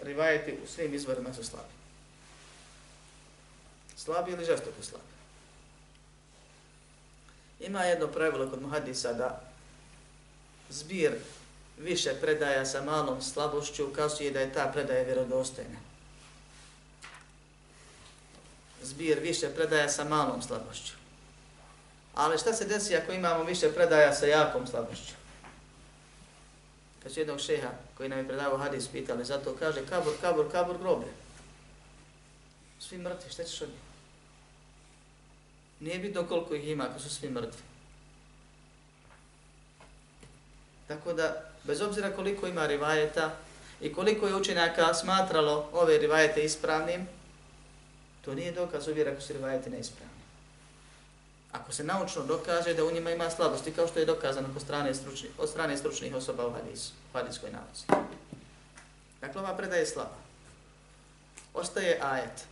Rivajeti 0.00 0.58
u 0.64 0.66
svim 0.66 0.94
izvorima 0.94 1.34
su 1.34 1.44
slabi. 1.44 1.72
Slabi 3.96 4.32
ili 4.32 4.44
žestoko 4.44 4.82
slabi. 4.82 5.04
Ima 7.60 7.82
jedno 7.84 8.06
pravilo 8.06 8.50
kod 8.50 8.62
muhadisa 8.62 9.12
da 9.12 9.40
zbir 10.70 11.12
više 11.78 12.14
predaja 12.20 12.66
sa 12.66 12.82
malom 12.82 13.22
slabošću 13.22 13.88
ukazuje 13.88 14.30
da 14.30 14.40
je 14.40 14.52
ta 14.52 14.70
predaja 14.72 15.02
vjerodostojna. 15.02 15.78
Zbir 18.82 19.18
više 19.18 19.48
predaja 19.54 19.88
sa 19.88 20.04
malom 20.04 20.42
slabošću. 20.42 20.92
Ali 22.14 22.38
šta 22.38 22.52
se 22.52 22.64
desi 22.64 22.96
ako 22.96 23.12
imamo 23.12 23.44
više 23.44 23.72
predaja 23.72 24.14
sa 24.14 24.26
jakom 24.26 24.66
slabošću? 24.66 25.19
Kad 27.02 27.12
su 27.12 27.20
jednog 27.20 27.40
šeha 27.40 27.70
koji 27.96 28.08
nam 28.08 28.18
je 28.18 28.28
predavao 28.28 28.58
hadis 28.58 28.88
pitali, 28.88 29.24
zato 29.24 29.56
kaže 29.58 29.86
kabur, 29.86 30.12
kabur, 30.20 30.50
kabur, 30.52 30.78
groblje. 30.78 31.12
Svi 32.78 32.98
mrtvi, 32.98 33.30
šta 33.30 33.44
ćeš 33.44 33.62
od 33.62 33.68
njih? 33.68 33.78
Nije 35.80 35.98
bitno 35.98 36.26
koliko 36.26 36.54
ih 36.54 36.68
ima 36.68 36.86
ako 36.90 37.00
su 37.00 37.10
svi 37.10 37.30
mrtvi. 37.30 37.62
Tako 40.88 41.12
da, 41.12 41.50
bez 41.64 41.80
obzira 41.80 42.12
koliko 42.12 42.46
ima 42.46 42.66
rivajeta 42.66 43.36
i 43.80 43.92
koliko 43.92 44.26
je 44.26 44.34
učenjaka 44.34 44.94
smatralo 44.94 45.68
ove 45.72 45.98
rivajete 45.98 46.44
ispravnim, 46.44 47.08
to 48.24 48.34
nije 48.34 48.52
dokaz 48.52 48.88
uvjera 48.88 49.12
ako 49.12 49.20
su 49.20 49.32
rivajete 49.32 49.70
neispravni. 49.70 50.09
Ako 51.52 51.72
se 51.72 51.84
naučno 51.84 52.22
dokaže 52.22 52.74
da 52.74 52.84
u 52.84 52.90
njima 52.90 53.10
ima 53.10 53.30
slabosti, 53.30 53.72
kao 53.72 53.86
što 53.86 53.98
je 53.98 54.06
dokazano 54.06 54.48
po 54.54 54.60
strane 54.60 54.94
stručnih, 54.94 55.30
od 55.38 55.48
strane 55.48 55.76
stručnih 55.76 56.14
osoba 56.14 56.46
u 56.46 56.52
hadisu, 56.52 56.92
u 57.12 57.18
hadiskoj 57.18 57.50
nauci. 57.50 58.06
Dakle, 59.20 59.40
ova 59.40 59.76
je 59.76 59.86
slaba. 59.86 60.16
Ostaje 61.54 61.98
ajet. 62.02 62.44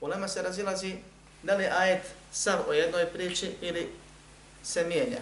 Ulema 0.00 0.28
se 0.28 0.42
razilazi 0.42 0.96
da 1.42 1.56
li 1.56 1.64
ajet 1.64 2.02
sav 2.32 2.58
o 2.68 2.72
jednoj 2.72 3.06
priči 3.06 3.56
ili 3.60 3.92
se 4.62 4.84
mijenja. 4.84 5.20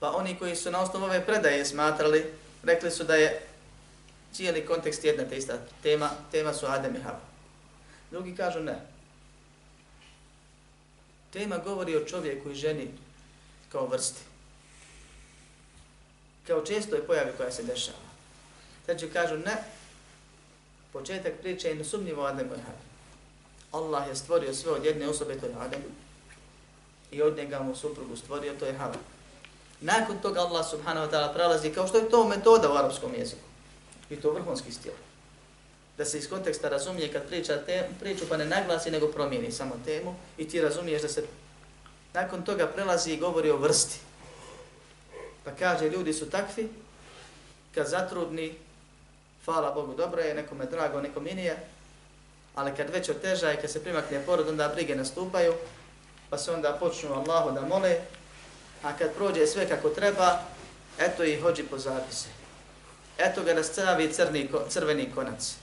Pa 0.00 0.10
oni 0.10 0.38
koji 0.38 0.56
su 0.56 0.70
na 0.70 0.80
osnovu 0.80 1.04
ove 1.04 1.26
predaje 1.26 1.64
smatrali, 1.64 2.32
rekli 2.62 2.90
su 2.90 3.04
da 3.04 3.14
je 3.14 3.46
cijeli 4.32 4.66
kontekst 4.66 5.04
jedna 5.04 5.24
te 5.24 5.36
ista 5.36 5.58
tema, 5.82 6.10
tema 6.32 6.54
su 6.54 6.66
Adem 6.66 6.96
i 6.96 7.00
Hava. 7.00 7.20
Drugi 8.10 8.36
kažu 8.36 8.60
ne. 8.60 8.97
Tema 11.32 11.58
govori 11.58 11.96
o 11.96 12.04
čovjeku 12.04 12.50
i 12.50 12.54
ženi 12.54 12.88
kao 13.72 13.86
vrsti. 13.86 14.22
Kao 16.46 16.64
često 16.64 16.96
je 16.96 17.06
pojavi 17.06 17.32
koja 17.36 17.50
se 17.50 17.62
dešava. 17.62 18.08
Treći 18.86 19.08
kažu 19.08 19.36
ne. 19.36 19.56
Početak 20.92 21.32
priče 21.40 21.68
je 21.68 21.74
nesumnjivo 21.74 22.24
Adem 22.24 22.46
i 22.46 22.50
Havi. 22.50 22.88
Allah 23.72 24.08
je 24.08 24.16
stvorio 24.16 24.54
sve 24.54 24.72
od 24.72 24.84
jedne 24.84 25.08
osobe, 25.08 25.38
to 25.40 25.46
je 25.46 25.54
Adem. 25.58 25.82
I 27.10 27.22
od 27.22 27.36
njega 27.36 27.60
mu 27.60 27.76
suprugu 27.76 28.16
stvorio, 28.16 28.54
to 28.58 28.66
je 28.66 28.72
Hava. 28.72 28.94
Nakon 29.80 30.18
toga 30.18 30.40
Allah 30.40 30.66
subhanahu 30.70 31.06
wa 31.06 31.10
ta'ala 31.10 31.34
prelazi 31.34 31.70
kao 31.70 31.86
što 31.86 31.98
je 31.98 32.10
to 32.10 32.28
metoda 32.28 32.72
u 32.72 32.76
arapskom 32.76 33.14
jeziku. 33.14 33.42
I 34.10 34.16
to 34.16 34.30
vrhunski 34.30 34.72
stil. 34.72 34.92
Da 35.98 36.04
se 36.04 36.18
iz 36.18 36.28
konteksta 36.28 36.68
razumije 36.68 37.12
kad 37.12 37.28
priča 37.28 37.56
te, 37.66 37.88
priču 38.00 38.24
pa 38.28 38.36
ne 38.36 38.44
naglasi 38.44 38.90
nego 38.90 39.06
promijeni 39.06 39.52
samo 39.52 39.74
temu 39.84 40.14
i 40.38 40.48
ti 40.48 40.60
razumiješ 40.60 41.02
da 41.02 41.08
se 41.08 41.24
nakon 42.14 42.44
toga 42.44 42.66
prelazi 42.66 43.12
i 43.12 43.16
govori 43.16 43.50
o 43.50 43.56
vrsti. 43.56 43.98
Pa 45.44 45.50
kaže 45.50 45.90
ljudi 45.90 46.12
su 46.12 46.30
takvi 46.30 46.68
kad 47.74 47.86
zatrudni 47.86 48.54
hvala 49.44 49.70
Bogu 49.70 49.94
dobro 49.94 50.22
je, 50.22 50.34
nekome 50.34 50.66
drago, 50.66 51.00
nekom 51.00 51.24
nije, 51.24 51.56
ali 52.54 52.76
kad 52.76 52.90
već 52.90 53.08
oteža 53.08 53.52
i 53.52 53.56
kad 53.56 53.70
se 53.70 53.82
primakne 53.82 54.26
porod, 54.26 54.48
onda 54.48 54.68
brige 54.68 54.96
nastupaju, 54.96 55.54
pa 56.30 56.38
se 56.38 56.52
onda 56.52 56.76
počnu 56.80 57.14
Allahu 57.14 57.50
da 57.50 57.60
mole, 57.60 58.00
a 58.82 58.96
kad 58.96 59.14
prođe 59.14 59.46
sve 59.46 59.68
kako 59.68 59.88
treba, 59.88 60.40
eto 60.98 61.24
i 61.24 61.40
hođi 61.40 61.62
po 61.62 61.78
zapise. 61.78 62.28
Eto 63.18 63.42
ga 63.42 63.54
nastavi 63.54 64.12
crni, 64.12 64.48
crveni 64.68 65.10
konac. 65.14 65.56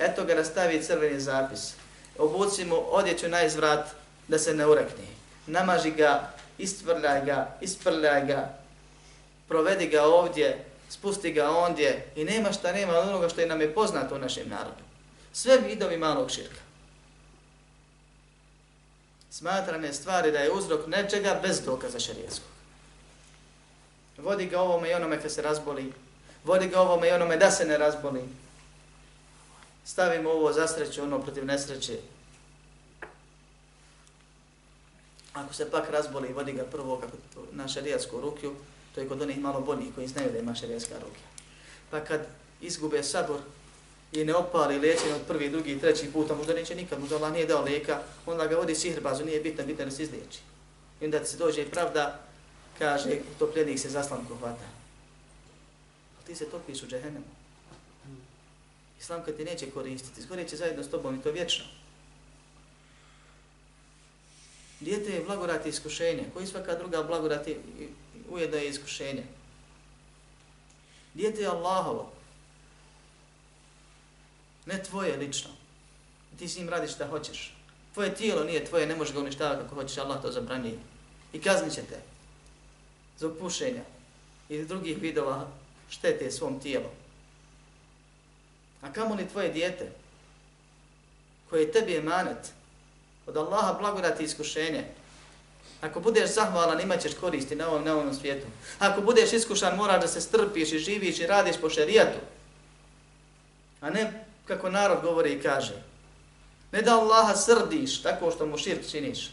Eto 0.00 0.24
ga 0.24 0.34
nastavi 0.34 0.82
crveni 0.82 1.20
zapis. 1.20 1.72
Obuci 2.18 2.64
mu 2.64 2.76
odjeću 2.90 3.28
na 3.28 3.42
izvrat 3.42 3.88
da 4.28 4.38
se 4.38 4.54
ne 4.54 4.66
urekne. 4.66 5.04
Namaži 5.46 5.90
ga, 5.90 6.30
istvrljaj 6.58 7.24
ga, 7.24 7.56
isprljaj 7.60 8.26
ga, 8.26 8.58
provedi 9.48 9.86
ga 9.86 10.02
ovdje, 10.02 10.64
spusti 10.88 11.32
ga 11.32 11.50
ondje 11.50 12.06
i 12.16 12.24
nema 12.24 12.52
šta 12.52 12.72
nema 12.72 12.92
od 12.92 13.08
onoga 13.08 13.28
što 13.28 13.40
je 13.40 13.46
nam 13.46 13.60
je 13.60 13.74
poznato 13.74 14.14
u 14.14 14.18
našem 14.18 14.48
narodu. 14.48 14.82
Sve 15.32 15.58
vidovi 15.58 15.96
malog 15.96 16.30
širka. 16.30 16.60
smatrane 19.30 19.92
stvari 19.92 20.32
da 20.32 20.38
je 20.38 20.52
uzrok 20.52 20.86
nečega 20.86 21.38
bez 21.42 21.60
dokaza 21.60 21.98
šarijetskog. 21.98 22.50
Vodi 24.18 24.46
ga 24.46 24.60
ovome 24.60 24.90
i 24.90 24.94
onome 24.94 25.22
kad 25.22 25.32
se 25.32 25.42
razboli, 25.42 25.92
vodi 26.44 26.68
ga 26.68 26.80
ovome 26.80 27.08
i 27.08 27.12
onome 27.12 27.36
da 27.36 27.50
se 27.50 27.64
ne 27.64 27.78
razboli. 27.78 28.22
Stavimo 29.84 30.30
ovo 30.30 30.52
za 30.52 30.66
sreću, 30.68 31.02
ono 31.02 31.22
protiv 31.22 31.44
nesreće. 31.44 31.98
Ako 35.32 35.54
se 35.54 35.70
pak 35.70 35.90
razboli, 35.90 36.32
vodi 36.32 36.52
ga 36.52 36.64
prvo 36.64 36.96
kako 36.96 37.16
na 37.52 37.68
šarijatsku 37.68 38.20
rukju, 38.20 38.54
to 38.94 39.00
je 39.00 39.08
kod 39.08 39.22
onih 39.22 39.38
malo 39.38 39.60
boljih 39.60 39.94
koji 39.94 40.08
znaju 40.08 40.32
da 40.32 40.38
ima 40.38 40.54
šarijatska 40.54 40.94
rukja. 40.94 41.26
Pa 41.90 42.00
kad 42.00 42.26
izgube 42.60 43.02
sabor 43.02 43.40
i 44.12 44.24
ne 44.24 44.34
opali 44.34 44.78
liječenje 44.78 45.14
od 45.14 45.22
prvi, 45.28 45.50
drugi 45.50 45.78
treći 45.78 46.00
treći 46.00 46.12
puta, 46.12 46.34
možda 46.34 46.54
neće 46.54 46.74
nikad, 46.74 47.00
možda 47.00 47.16
Allah 47.16 47.32
nije 47.32 47.46
dao 47.46 47.62
lijeka, 47.62 48.02
onda 48.26 48.46
ga 48.46 48.56
vodi 48.56 48.74
sihrbazu, 48.74 49.24
nije 49.24 49.40
bitno, 49.40 49.66
bitno 49.66 49.84
da 49.84 49.90
se 49.90 50.02
izliječi. 50.02 50.38
I 51.00 51.04
onda 51.04 51.24
se 51.24 51.36
dođe 51.36 51.62
i 51.62 51.70
pravda, 51.70 52.20
kaže, 52.78 53.18
topljenik 53.38 53.78
se 53.78 53.88
zaslanko 53.88 54.36
hvata. 54.36 54.64
A 56.20 56.26
ti 56.26 56.34
se 56.34 56.44
topiš 56.44 56.82
u 56.82 56.86
džehennemu. 56.86 57.39
Islam 59.00 59.22
kad 59.24 59.36
ti 59.36 59.44
neće 59.44 59.70
koristiti, 59.70 60.20
izgore 60.20 60.48
će 60.48 60.56
zajedno 60.56 60.82
s 60.82 60.90
tobom 60.90 61.14
i 61.14 61.22
to 61.22 61.30
vječno. 61.30 61.64
Dijete 64.80 65.10
je 65.10 65.24
blagodat 65.24 65.66
iskušenja, 65.66 66.24
koji 66.34 66.46
svaka 66.46 66.74
druga 66.74 67.02
blagodat 67.02 67.48
je 67.48 67.60
ujedno 68.30 68.56
je 68.56 68.68
iskušenje. 68.68 69.24
Dijete 71.14 71.40
je 71.40 71.48
Allahovo, 71.48 72.12
ne 74.66 74.82
tvoje 74.82 75.16
lično. 75.16 75.50
Ti 76.38 76.48
s 76.48 76.56
njim 76.56 76.68
radiš 76.68 76.94
šta 76.94 77.08
hoćeš. 77.08 77.54
Tvoje 77.94 78.14
tijelo 78.14 78.44
nije 78.44 78.64
tvoje, 78.64 78.86
ne 78.86 78.96
možeš 78.96 79.14
ga 79.14 79.20
uništavati 79.20 79.62
kako 79.62 79.74
hoćeš, 79.74 79.98
Allah 79.98 80.22
to 80.22 80.32
zabranije. 80.32 80.78
I 81.32 81.40
kaznit 81.40 81.74
će 81.74 81.82
te 81.82 82.00
zbog 83.18 83.38
pušenja 83.38 83.82
i 84.48 84.64
drugih 84.64 84.98
vidova 84.98 85.48
štete 85.90 86.30
svom 86.30 86.60
tijelu. 86.60 86.88
A 88.82 88.92
kamo 88.92 89.14
li 89.14 89.28
tvoje 89.28 89.48
dijete, 89.48 89.92
koje 91.50 91.72
tebi 91.72 91.92
je 91.92 92.02
manet, 92.02 92.52
od 93.26 93.36
Allaha 93.36 93.72
blagodati 93.80 94.24
iskušenje, 94.24 94.84
Ako 95.80 96.00
budeš 96.00 96.34
zahvalan, 96.34 96.80
imat 96.80 97.00
ćeš 97.00 97.14
koristi 97.14 97.56
na 97.56 97.68
ovom, 97.68 97.84
na 97.84 97.94
ovom 97.94 98.14
svijetu. 98.14 98.46
Ako 98.78 99.00
budeš 99.00 99.32
iskušan, 99.32 99.76
moraš 99.76 100.00
da 100.00 100.08
se 100.08 100.20
strpiš 100.20 100.72
i 100.72 100.78
živiš 100.78 101.18
i 101.18 101.26
radiš 101.26 101.56
po 101.60 101.70
šerijatu. 101.70 102.18
A 103.80 103.90
ne 103.90 104.24
kako 104.46 104.70
narod 104.70 104.98
govori 105.02 105.32
i 105.32 105.42
kaže. 105.42 105.82
Ne 106.72 106.82
da 106.82 107.00
Allaha 107.00 107.36
srdiš 107.36 108.02
tako 108.02 108.30
što 108.30 108.46
mu 108.46 108.58
širk 108.58 108.90
činiš. 108.90 109.30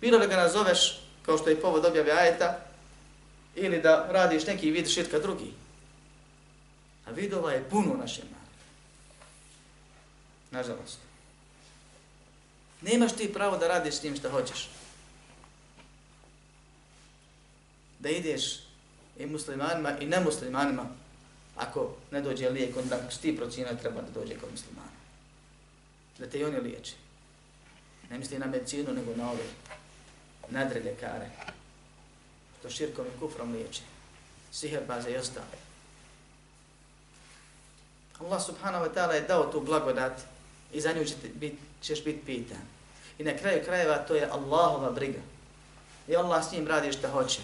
Bilo 0.00 0.18
da 0.18 0.26
ga 0.26 0.36
nazoveš, 0.36 1.00
kao 1.22 1.38
što 1.38 1.50
je 1.50 1.60
povod 1.60 1.84
objave 1.84 2.12
ajeta, 2.12 2.58
ili 3.54 3.82
da 3.82 4.06
radiš 4.10 4.46
neki 4.46 4.70
vid 4.70 4.88
širka 4.88 5.18
drugi. 5.18 5.52
A 7.06 7.10
vidova 7.10 7.52
je 7.52 7.68
puno 7.70 7.94
našem. 8.00 8.39
Nažalost. 10.50 10.98
Nemaš 12.82 13.12
ti 13.12 13.32
pravo 13.32 13.56
da 13.56 13.68
radiš 13.68 13.94
s 13.94 14.02
njim 14.02 14.16
što 14.16 14.30
hoćeš. 14.30 14.68
Da 17.98 18.08
ideš 18.08 18.42
i 19.18 19.26
muslimanima 19.26 19.98
i 19.98 20.06
nemuslimanima 20.06 20.86
ako 21.56 21.94
ne 22.10 22.20
dođe 22.20 22.48
lijek, 22.48 22.76
onda 22.76 22.98
ti 23.22 23.36
procina 23.36 23.74
treba 23.74 24.00
da 24.00 24.20
dođe 24.20 24.38
kod 24.38 24.50
muslimana. 24.50 24.90
Da 26.18 26.26
te 26.26 26.38
i 26.38 26.44
oni 26.44 26.60
liječe. 26.60 26.92
Ne 28.10 28.18
misli 28.18 28.38
na 28.38 28.46
medicinu, 28.46 28.92
nego 28.92 29.16
na 29.16 29.30
ove 29.30 29.44
nadre 30.48 30.80
ljekare. 30.80 31.30
To 32.62 32.70
širkom 32.70 33.06
i 33.06 33.20
kufrom 33.20 33.52
liječi. 33.52 33.82
Siher 34.52 34.82
baze 34.86 35.10
i 35.10 35.16
ostale. 35.16 35.70
Allah 38.20 38.42
subhanahu 38.42 38.84
wa 38.84 38.92
ta'ala 38.94 39.12
je 39.12 39.20
dao 39.20 39.52
tu 39.52 39.60
blagodat 39.60 40.12
i 40.72 40.80
za 40.80 40.92
nju 40.92 41.04
bit, 41.34 41.54
ćeš 41.82 42.04
biti 42.04 42.26
pitan. 42.26 42.62
I 43.18 43.24
na 43.24 43.36
kraju 43.36 43.64
krajeva 43.64 43.98
to 43.98 44.14
je 44.14 44.28
Allahova 44.30 44.90
briga. 44.90 45.20
I 46.08 46.16
Allah 46.16 46.48
s 46.48 46.52
njim 46.52 46.68
radi 46.68 46.92
što 46.92 47.08
hoće. 47.08 47.40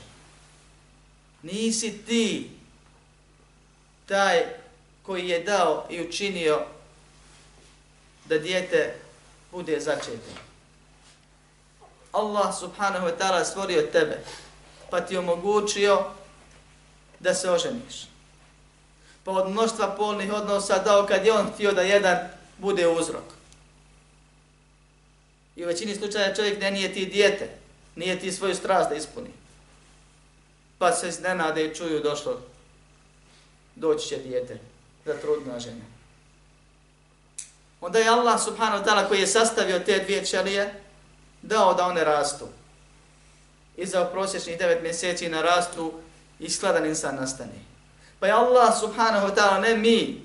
Nisi 1.43 1.99
ti 2.07 2.51
taj 4.07 4.45
koji 5.03 5.29
je 5.29 5.43
dao 5.43 5.87
i 5.91 6.09
učinio 6.09 6.61
da 8.25 8.39
dijete 8.39 8.95
bude 9.53 9.81
začeto. 9.81 10.31
Allah 12.13 12.59
subhanahu 12.59 13.07
wa 13.07 13.17
ta'ala 13.19 13.45
stvorio 13.45 13.83
tebe, 13.83 14.19
pa 14.91 15.01
ti 15.01 15.17
omogućio 15.17 16.05
da 17.21 17.35
se 17.35 17.51
oženiš. 17.51 18.09
Pa 19.25 19.31
od 19.31 19.51
mnoštva 19.51 19.95
polnih 19.97 20.33
odnosa 20.33 20.79
dao 20.79 21.07
kad 21.07 21.27
je 21.27 21.33
on 21.33 21.47
htio 21.55 21.73
da 21.73 21.83
jedan 21.83 22.36
bude 22.59 22.89
uzrok. 22.89 23.25
I 25.57 25.65
u 25.65 25.67
većini 25.67 25.95
slučaja 25.95 26.35
čovjek 26.35 26.61
ne 26.61 26.71
nije 26.71 26.93
ti 26.93 27.07
dijete, 27.07 27.49
nije 27.97 28.21
ti 28.21 28.33
svoju 28.33 28.55
strast 28.55 28.91
da 28.91 28.95
ispuni. 28.97 29.31
Pa 30.79 30.93
se 30.93 31.09
iznenade 31.09 31.67
i 31.67 31.75
čuju 31.75 32.01
došlo 32.01 32.41
doći 33.77 34.09
će 34.09 34.17
dijete 34.17 34.59
za 35.05 35.15
trudna 35.15 35.59
žena. 35.61 35.85
Onda 37.81 37.99
je 37.99 38.09
Allah 38.09 38.41
subhanahu 38.45 38.85
wa 38.85 38.87
ta'ala 38.87 39.09
koji 39.09 39.21
je 39.21 39.27
sastavio 39.27 39.79
te 39.79 39.99
dvije 39.99 40.25
ćelije 40.25 40.83
dao 41.43 41.75
da 41.75 41.87
one 41.87 42.05
rastu. 42.05 42.47
I 43.77 43.87
za 43.87 44.05
prosječnih 44.05 44.59
devet 44.59 44.83
mjeseci 44.83 45.29
narastu 45.29 45.93
i 46.39 46.51
skladan 46.51 46.87
insan 46.87 47.15
nastane. 47.17 47.53
Pa 48.21 48.27
je 48.27 48.33
Allah 48.33 48.81
subhanahu 48.81 49.27
wa 49.27 49.35
ta'ala 49.35 49.61
ne 49.61 49.77
mi 49.77 50.23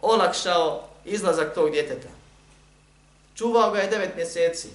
olakšao 0.00 0.88
izlazak 1.04 1.54
tog 1.54 1.70
djeteta. 1.70 2.08
Čuvao 3.36 3.70
ga 3.70 3.78
je 3.78 3.90
devet 3.90 4.16
mjeseci, 4.16 4.68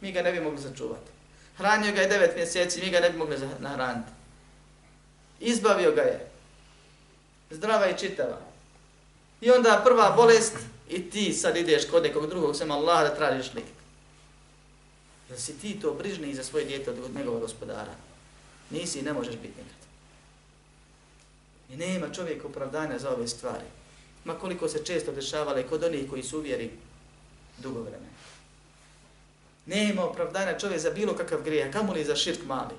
mi 0.00 0.12
ga 0.12 0.22
ne 0.22 0.32
bi 0.32 0.40
mogli 0.40 0.60
začuvati. 0.60 1.10
Hranio 1.56 1.92
ga 1.92 2.00
je 2.00 2.08
devet 2.08 2.36
mjeseci, 2.36 2.80
mi 2.80 2.90
ga 2.90 3.00
ne 3.00 3.10
bi 3.10 3.18
mogli 3.18 3.36
nahraniti. 3.58 4.10
Izbavio 5.40 5.92
ga 5.92 6.02
je, 6.02 6.30
zdrava 7.50 7.88
i 7.88 7.98
čitava. 7.98 8.38
I 9.40 9.50
onda 9.50 9.80
prva 9.84 10.10
bolest 10.16 10.54
i 10.88 11.10
ti 11.10 11.32
sad 11.32 11.56
ideš 11.56 11.88
kod 11.90 12.02
nekog 12.02 12.26
drugog, 12.28 12.56
sem 12.56 12.70
Allah 12.70 13.02
da 13.02 13.14
tražiš 13.14 13.54
lijek. 13.54 13.68
Jel 15.28 15.38
si 15.38 15.58
ti 15.58 15.80
to 15.80 15.94
brižni 15.94 16.34
za 16.34 16.44
svoje 16.44 16.64
djete 16.64 16.90
od 16.90 17.14
njegovog 17.14 17.40
gospodara. 17.40 17.94
Nisi 18.70 18.98
i 18.98 19.02
ne 19.02 19.12
možeš 19.12 19.34
biti 19.34 19.48
nikad. 19.58 19.78
I 21.70 21.76
nema 21.76 22.14
čovjeka 22.14 22.46
opravdanja 22.46 22.98
za 22.98 23.10
ove 23.10 23.28
stvari. 23.28 23.64
Ma 24.28 24.34
koliko 24.34 24.68
se 24.68 24.84
često 24.84 25.12
dešavale 25.12 25.66
kod 25.66 25.84
onih 25.84 26.10
koji 26.10 26.22
su 26.22 26.38
uvjeri 26.38 26.70
dugo 27.58 27.80
vremena. 27.80 28.18
Nema 29.66 30.04
opravdanja 30.04 30.58
čovjek 30.58 30.80
za 30.80 30.90
bilo 30.90 31.14
kakav 31.16 31.42
grija, 31.42 31.70
kamo 31.72 31.92
li 31.92 32.04
za 32.04 32.16
širk 32.16 32.44
mali. 32.46 32.74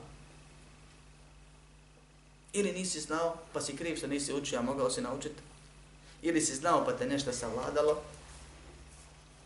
Ili 2.54 2.72
nisi 2.72 3.00
znao, 3.00 3.38
pa 3.54 3.62
si 3.62 3.76
kriv 3.76 3.96
što 3.96 4.08
nisi 4.08 4.34
učio, 4.34 4.60
a 4.60 4.62
mogao 4.62 4.90
si 4.90 5.02
naučiti. 5.02 5.42
Ili 6.22 6.42
si 6.42 6.56
znao, 6.56 6.86
pa 6.86 6.94
te 6.94 7.08
nešto 7.08 7.34
savladalo, 7.34 8.02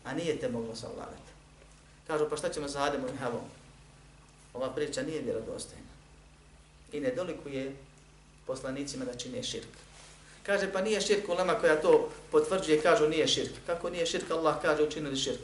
a 0.04 0.14
nije 0.14 0.38
te 0.38 0.48
moglo 0.48 0.76
savladati. 0.76 1.32
Kažu, 2.06 2.26
pa 2.30 2.36
šta 2.36 2.48
ćemo 2.48 2.68
za 2.68 2.82
Ademom 2.82 3.14
i 3.14 3.16
Havom? 3.16 3.44
Ova 4.54 4.74
priča 4.74 5.02
nije 5.02 5.22
vjerodostojna. 5.22 5.94
I 6.92 7.00
ne 7.00 7.14
dolikuje 7.14 7.76
poslanicima 8.46 9.04
da 9.04 9.14
čine 9.14 9.42
širk. 9.42 9.84
Kaže, 10.46 10.72
pa 10.72 10.80
nije 10.80 11.00
širk 11.00 11.28
ulema 11.28 11.54
koja 11.54 11.80
to 11.80 12.10
potvrđuje, 12.30 12.82
kažu 12.82 13.08
nije 13.08 13.28
širk. 13.28 13.52
Kako 13.66 13.90
nije 13.90 14.06
širk, 14.06 14.30
Allah 14.30 14.56
kaže, 14.62 14.82
učinili 14.82 15.16
širk. 15.16 15.40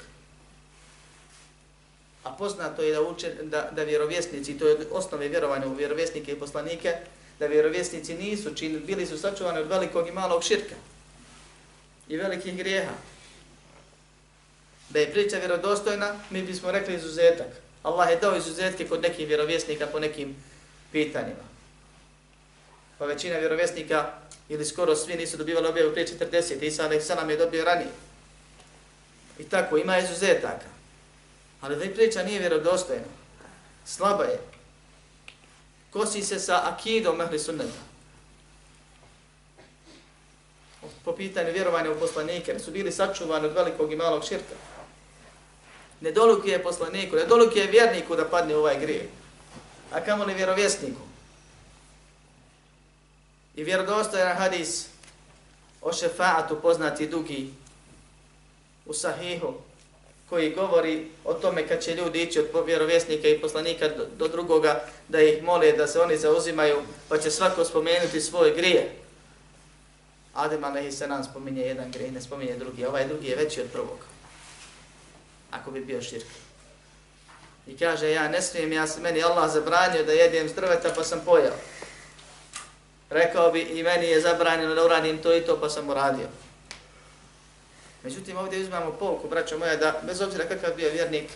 A 2.25 2.33
poznato 2.33 2.83
je 2.83 2.93
da, 2.93 3.03
uče, 3.03 3.35
da, 3.43 3.71
da 3.73 3.83
vjerovjesnici, 3.83 4.59
to 4.59 4.69
je 4.69 4.77
osnove 4.93 5.29
vjerovanja 5.29 5.67
u 5.67 5.75
vjerovjesnike 5.75 6.33
i 6.33 6.39
poslanike, 6.39 6.93
da 7.39 7.47
vjerovjesnici 7.47 8.15
nisu 8.15 8.55
činili, 8.55 8.81
bili 8.81 9.07
su 9.07 9.19
sačuvani 9.19 9.59
od 9.59 9.69
velikog 9.69 10.09
i 10.09 10.13
malog 10.13 10.45
širka 10.45 10.75
i 12.09 12.17
velikih 12.17 12.57
grijeha. 12.57 12.93
Da 14.89 14.99
je 14.99 15.13
priča 15.13 15.39
vjerodostojna, 15.39 16.15
mi 16.31 16.43
bismo 16.43 16.73
rekli 16.73 16.95
izuzetak. 16.95 17.47
Allah 17.83 18.11
je 18.11 18.17
dao 18.17 18.37
izuzetke 18.37 18.89
kod 18.89 19.03
nekih 19.03 19.29
vjerovjesnika 19.29 19.87
po 19.87 19.99
nekim 19.99 20.37
pitanjima. 20.93 21.45
Pa 22.99 23.05
većina 23.05 23.39
vjerovjesnika 23.39 24.20
ili 24.51 24.65
skoro 24.65 24.97
svi 24.97 25.15
nisu 25.15 25.37
dobivali 25.37 25.69
objavu 25.69 25.93
prije 25.93 26.07
40. 26.07 26.63
Isa 26.63 26.85
alaih 26.85 27.03
salam 27.05 27.31
je 27.31 27.37
dobio 27.37 27.65
ranije. 27.65 27.91
I 29.39 29.45
tako, 29.45 29.77
ima 29.77 29.99
izuzetaka. 29.99 30.67
Ali 31.61 31.77
da 31.77 31.95
priča 31.95 32.23
nije 32.23 32.39
vjerodostojna. 32.39 33.05
Slaba 33.85 34.25
je 34.25 34.41
kosi 35.91 36.23
se 36.23 36.39
sa 36.39 36.63
akidom 36.65 37.21
ehli 37.21 37.39
sunneta. 37.39 37.83
Po 41.05 41.13
pitanju 41.13 41.53
vjerovanja 41.53 41.91
u 41.91 42.01
poslanike, 42.01 42.59
su 42.59 42.71
bili 42.71 42.93
sačuvani 42.93 43.47
od 43.47 43.53
velikog 43.53 43.93
i 43.93 43.97
malog 43.97 44.25
širka. 44.25 44.55
Ne 46.01 46.13
dolukuje 46.13 46.63
poslaniku, 46.63 47.17
ne 47.17 47.27
dolukuje 47.27 47.67
vjerniku 47.67 48.17
da 48.17 48.25
padne 48.25 48.57
u 48.57 48.59
ovaj 48.59 48.81
grijeh. 48.81 49.07
A 49.93 50.01
kamo 50.01 50.25
li 50.25 50.35
vjerovjesniku? 50.35 51.10
I 53.57 53.65
vjerodostojan 53.65 54.37
hadis 54.37 54.87
o 55.81 55.93
šefaatu 55.93 56.61
poznati 56.63 57.07
dugi 57.07 57.51
u 58.87 58.95
sahihu 58.95 59.55
koji 60.31 60.55
govori 60.55 61.07
o 61.25 61.35
tome 61.35 61.69
kad 61.69 61.83
će 61.83 61.95
ljudi 61.95 62.23
ići 62.23 62.39
od 62.39 62.67
vjerovjesnika 62.67 63.29
i 63.29 63.41
poslanika 63.41 63.89
do, 63.89 64.07
do 64.17 64.29
drugoga 64.29 64.85
da 65.09 65.21
ih 65.21 65.43
mole 65.43 65.73
da 65.73 65.87
se 65.87 66.01
oni 66.01 66.17
zauzimaju 66.17 66.83
pa 67.09 67.19
će 67.19 67.31
svako 67.31 67.65
spomenuti 67.65 68.21
svoj 68.21 68.55
grije. 68.57 68.91
Adem 70.35 70.65
Alehi 70.65 70.93
se 70.93 71.07
nam 71.07 71.25
spominje 71.25 71.63
jedan 71.63 71.91
grije, 71.91 72.13
ne 72.13 72.21
spominje 72.21 72.57
drugi. 72.57 72.85
Ovaj 72.85 73.07
drugi 73.07 73.29
je 73.29 73.37
veći 73.37 73.61
od 73.61 73.67
prvog. 73.73 73.99
Ako 75.51 75.71
bi 75.71 75.81
bio 75.81 76.03
širk. 76.03 76.27
I 77.67 77.77
kaže, 77.77 78.11
ja 78.11 78.29
ne 78.29 78.43
smijem, 78.43 78.73
ja 78.73 78.87
meni 79.03 79.23
Allah 79.23 79.53
zabranio 79.53 80.05
da 80.05 80.13
jedem 80.13 80.49
s 80.49 80.55
drveta 80.55 80.93
pa 80.97 81.05
sam 81.05 81.21
pojao. 81.25 81.55
Rekao 83.11 83.53
bi 83.53 83.61
i 83.61 83.83
meni 83.83 84.07
je 84.07 84.21
zabranjeno 84.21 84.75
da 84.75 84.85
uradim 84.85 85.23
to 85.23 85.37
i 85.37 85.41
to 85.41 85.61
pa 85.61 85.69
sam 85.69 85.89
uradio. 85.89 86.27
Međutim, 88.05 88.37
ovdje 88.37 88.61
uzmamo 88.61 88.93
pouku, 88.93 89.29
braćo 89.29 89.59
moja, 89.59 89.77
da 89.77 90.01
bez 90.07 90.21
obzira 90.21 90.49
kakav 90.49 90.75
bio 90.77 90.91
vjernik, 90.91 91.31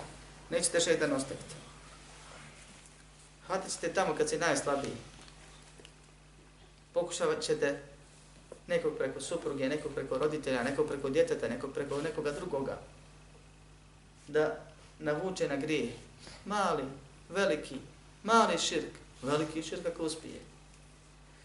nećete 0.51 0.81
šeitan 0.81 1.13
ostaviti. 1.13 1.55
Hvatit 3.47 3.73
ćete 3.73 3.93
tamo 3.93 4.15
kad 4.15 4.29
si 4.29 4.39
najslabiji. 4.39 4.97
Pokušavat 6.93 7.43
ćete 7.43 7.79
nekog 8.67 8.93
preko 8.99 9.21
supruge, 9.21 9.69
nekog 9.69 9.95
preko 9.95 10.19
roditelja, 10.19 10.63
nekog 10.63 10.89
preko 10.89 11.09
djeteta, 11.09 11.49
nekog 11.49 11.73
preko 11.75 12.03
nekoga 12.03 12.33
drugoga, 12.33 12.79
da 14.29 14.57
navuče 14.99 15.49
na 15.49 15.57
grije. 15.57 15.93
Mali, 16.45 16.85
veliki, 17.29 17.77
mali 18.23 18.59
širk, 18.59 18.93
veliki 19.23 19.63
širk 19.63 19.87
ako 19.87 20.03
uspije. 20.03 20.54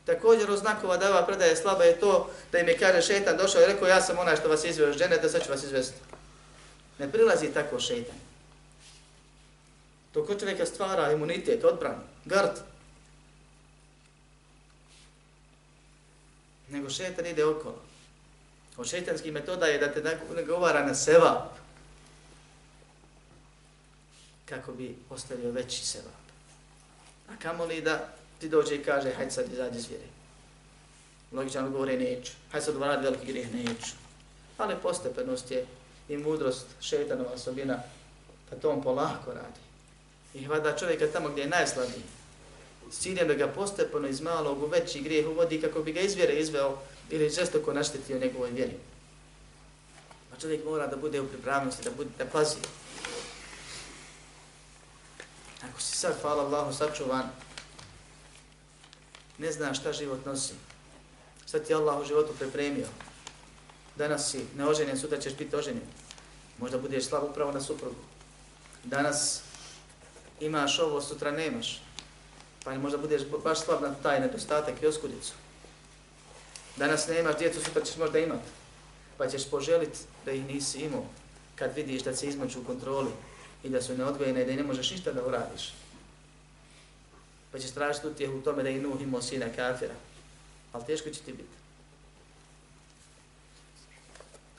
Također 0.09 0.51
od 0.51 0.59
znakova 0.59 0.97
da 0.97 1.09
ova 1.09 1.25
predaje 1.25 1.55
slaba 1.55 1.83
je 1.83 1.99
to 1.99 2.31
da 2.51 2.59
im 2.59 2.67
je 2.67 2.77
kaže 2.77 3.01
šetan 3.01 3.37
došao 3.37 3.61
i 3.61 3.65
rekao 3.65 3.87
ja 3.87 4.01
sam 4.01 4.17
onaj 4.17 4.35
što 4.35 4.49
vas 4.49 4.63
izveo 4.63 4.93
žene, 4.93 5.17
da 5.17 5.29
sad 5.29 5.43
ću 5.43 5.51
vas 5.51 5.63
izvesti. 5.63 5.99
Ne 6.99 7.11
prilazi 7.11 7.53
tako 7.53 7.79
šetan. 7.79 8.15
To 10.13 10.25
kod 10.25 10.39
čovjeka 10.39 10.65
stvara 10.65 11.11
imunitet, 11.11 11.63
odbran, 11.63 12.03
gard. 12.25 12.51
Nego 16.69 16.89
šetan 16.89 17.25
ide 17.25 17.45
okolo. 17.45 17.81
Od 18.77 18.87
šetanskih 18.87 19.33
metoda 19.33 19.65
je 19.65 19.77
da 19.77 19.93
te 19.93 20.17
nagovara 20.35 20.85
na 20.85 20.95
sevap. 20.95 21.53
Kako 24.45 24.71
bi 24.71 24.95
ostavio 25.09 25.51
veći 25.51 25.85
sevap. 25.85 26.23
A 27.27 27.31
kamo 27.41 27.65
li 27.65 27.81
da 27.81 28.18
ti 28.39 28.49
dođe 28.49 28.75
i 28.75 28.83
kaže, 28.83 29.11
hajde 29.11 29.31
sad 29.31 29.53
izađi 29.53 29.77
iz 29.77 29.87
vjere. 29.89 30.05
Logičan 31.31 31.65
odgovor 31.65 31.89
je 31.89 31.97
neću. 31.97 32.31
Hajde 32.51 32.65
sad 32.65 32.75
uradi 32.75 33.03
veliki 33.03 33.25
grijeh, 33.25 33.53
neću. 33.53 33.91
Ali 34.57 34.75
postepenost 34.83 35.51
je 35.51 35.65
i 36.09 36.17
mudrost 36.17 36.65
šeitanova 36.81 37.31
osobina 37.31 37.79
pa 38.49 38.55
to 38.55 38.69
on 38.69 38.81
polako 38.81 39.33
radi. 39.33 39.59
I 40.33 40.45
hvada 40.45 40.77
čovjeka 40.77 41.07
tamo 41.07 41.29
gdje 41.29 41.41
je 41.41 41.47
najslabiji. 41.47 42.03
S 42.91 42.99
ciljem 42.99 43.27
da 43.27 43.33
ga 43.33 43.47
postepeno 43.47 44.07
iz 44.07 44.21
malog 44.21 44.63
u 44.63 44.67
veći 44.67 45.01
grijeh 45.01 45.27
uvodi 45.27 45.61
kako 45.61 45.81
bi 45.81 45.93
ga 45.93 45.99
iz 45.99 46.15
vjere 46.15 46.33
izveo 46.33 46.77
ili 47.09 47.29
žestoko 47.29 47.73
naštetio 47.73 48.19
njegovoj 48.19 48.51
vjeri. 48.51 48.73
A 50.33 50.39
čovjek 50.41 50.65
mora 50.65 50.87
da 50.87 50.95
bude 50.95 51.21
u 51.21 51.27
pripravnosti, 51.27 51.83
da, 51.83 51.91
bude, 51.91 52.09
da 52.17 52.25
pazi. 52.25 52.57
Ako 55.69 55.81
si 55.81 55.97
sad, 55.97 56.15
hvala 56.21 56.43
Allahu, 56.43 56.73
sačuvan, 56.73 57.29
ne 59.39 59.51
zna 59.51 59.73
šta 59.73 59.93
život 59.93 60.25
nosi. 60.25 60.53
Šta 61.47 61.59
ti 61.59 61.73
Allah 61.73 62.01
u 62.01 62.05
životu 62.05 62.33
pripremio? 62.39 62.87
Danas 63.95 64.31
si 64.31 64.45
neoženjen, 64.55 64.99
sutra 64.99 65.19
ćeš 65.19 65.33
biti 65.35 65.55
oženjen. 65.55 65.87
Možda 66.57 66.77
budeš 66.77 67.05
slab 67.05 67.23
upravo 67.23 67.51
na 67.51 67.61
suprugu. 67.61 68.01
Danas 68.83 69.41
imaš 70.39 70.79
ovo, 70.79 71.01
sutra 71.01 71.31
nemaš. 71.31 71.81
Pa 72.63 72.77
možda 72.77 72.97
budeš 72.97 73.21
baš 73.43 73.59
slab 73.59 73.81
na 73.81 73.95
taj 74.03 74.19
nedostatak 74.19 74.81
i 74.81 74.87
oskudicu. 74.87 75.33
Danas 76.75 77.07
nemaš 77.07 77.37
djecu, 77.37 77.61
sutra 77.63 77.83
ćeš 77.83 77.97
možda 77.97 78.19
imat. 78.19 78.41
Pa 79.17 79.27
ćeš 79.27 79.49
poželit 79.49 79.97
da 80.25 80.31
ih 80.31 80.45
nisi 80.45 80.79
imao 80.79 81.05
kad 81.55 81.75
vidiš 81.75 82.03
da 82.03 82.15
se 82.15 82.27
izmaču 82.27 82.59
u 82.61 82.63
kontroli 82.63 83.11
i 83.63 83.69
da 83.69 83.81
su 83.81 83.97
neodgojene 83.97 84.41
i 84.41 84.45
da 84.45 84.55
ne 84.55 84.63
možeš 84.63 84.91
ništa 84.91 85.11
da 85.11 85.25
uradiš 85.25 85.73
pa 87.51 87.59
ćeš 87.59 87.71
tražiti 87.71 88.07
utjehu 88.07 88.37
u 88.37 88.41
tome 88.41 88.63
da 88.63 88.69
je 88.69 88.81
Nuh 88.81 89.01
imao 89.01 89.21
sina 89.21 89.45
kafira. 89.55 89.93
Ali 90.73 90.85
teško 90.85 91.09
će 91.09 91.21
ti 91.21 91.31
biti. 91.31 91.59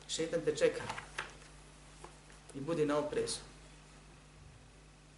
Šetan 0.09 0.41
te 0.45 0.57
čeka 0.57 0.83
i 2.55 2.61
budi 2.61 2.87
na 2.87 2.99
oprezu. 2.99 3.39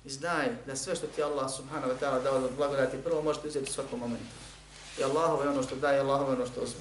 I 0.04 0.10
znaj 0.10 0.48
da 0.66 0.76
sve 0.76 0.96
što 0.96 1.06
ti 1.06 1.22
Allah 1.22 1.50
subhanahu 1.56 1.92
wa 1.92 1.96
ta'ala 2.00 2.22
dao 2.22 2.40
da 2.40 2.48
blagodati 2.56 3.02
prvo 3.04 3.22
možete 3.22 3.48
uzeti 3.48 3.70
u 3.70 3.72
svakom 3.72 4.00
momentu. 4.00 4.34
I 4.98 5.04
Allahovo 5.04 5.42
je 5.42 5.48
ono 5.48 5.62
što 5.62 5.76
daje, 5.76 6.00
Allahovo 6.00 6.30
je 6.30 6.36
ono 6.36 6.46
što 6.46 6.60
uzme. 6.60 6.80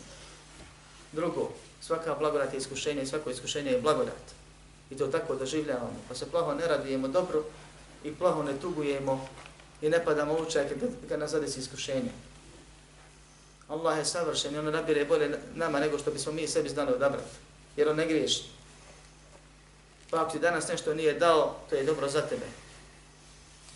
Drugo, 1.12 1.50
svaka 1.82 2.16
blagodat 2.16 2.54
je 2.54 2.58
iskušenje 2.58 3.02
i 3.02 3.06
svako 3.06 3.30
iskušenje 3.30 3.72
je 3.72 3.82
blagodat. 3.82 4.24
I 4.90 4.98
to 4.98 5.08
tako 5.08 5.36
doživljavamo. 5.36 6.00
Pa 6.08 6.16
se 6.16 6.32
plaho 6.32 6.54
ne 6.54 6.68
radujemo 6.68 7.08
dobro 7.08 7.44
i 8.04 8.16
plaho 8.16 8.44
ne 8.44 8.60
tugujemo 8.60 9.28
i 9.82 9.90
ne 9.90 10.06
padamo 10.06 10.34
u 10.34 10.46
čaj 10.46 10.70
kad 11.10 11.20
nas 11.20 11.32
zadesi 11.32 11.60
iskušenje. 11.60 12.12
Allah 13.68 13.98
je 13.98 14.06
savršen 14.06 14.56
i 14.56 14.58
on 14.58 14.66
nabire 14.66 15.06
bolje 15.06 15.40
nama 15.56 15.80
nego 15.80 16.00
što 16.00 16.12
bismo 16.12 16.32
mi 16.32 16.48
sebi 16.48 16.70
znali 16.70 16.94
odabrati. 16.94 17.36
Jer 17.78 17.90
on 17.90 17.96
ne 17.96 18.06
griješi. 18.06 18.44
Pa 20.10 20.22
ako 20.22 20.32
ti 20.32 20.40
danas 20.40 20.68
nešto 20.68 20.94
nije 20.94 21.14
dao, 21.14 21.56
to 21.70 21.76
je 21.76 21.84
dobro 21.84 22.10
za 22.10 22.22
tebe. 22.22 22.46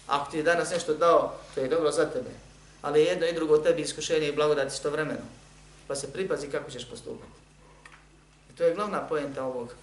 Ako 0.08 0.32
ti 0.32 0.44
danas 0.44 0.72
nešto 0.72 0.94
dao, 0.94 1.38
to 1.56 1.62
je 1.62 1.68
dobro 1.68 1.92
za 1.92 2.06
tebe. 2.06 2.30
Ali 2.82 3.04
jedno 3.04 3.26
i 3.26 3.34
drugo 3.34 3.58
tebi 3.58 3.82
iskušenje 3.82 4.28
i 4.28 4.36
blagodati 4.36 4.74
istovremeno. 4.74 5.26
Pa 5.88 5.96
se 5.96 6.14
pripazi 6.14 6.48
kako 6.48 6.72
ćeš 6.72 6.90
postupati. 6.90 7.32
I 8.54 8.58
to 8.58 8.64
je 8.64 8.76
glavna 8.76 9.08
poenta 9.08 9.44
ovog 9.44 9.74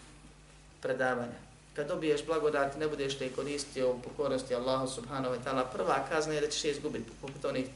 predavanja 0.81 1.51
kad 1.77 1.89
dobiješ 1.89 2.27
blagodat, 2.27 2.77
ne 2.77 2.89
budeš 2.89 3.18
te 3.18 3.33
koristio 3.33 3.91
u 3.91 4.01
pokornosti 4.01 4.55
Allahu 4.55 4.89
subhanahu 4.89 5.35
wa 5.35 5.39
ta'ala, 5.45 5.73
prva 5.73 6.05
kazna 6.09 6.35
je 6.35 6.41
da 6.41 6.49
ćeš 6.49 6.64
je 6.64 6.70
izgubiti, 6.70 7.11
poput 7.20 7.45
onih 7.45 7.66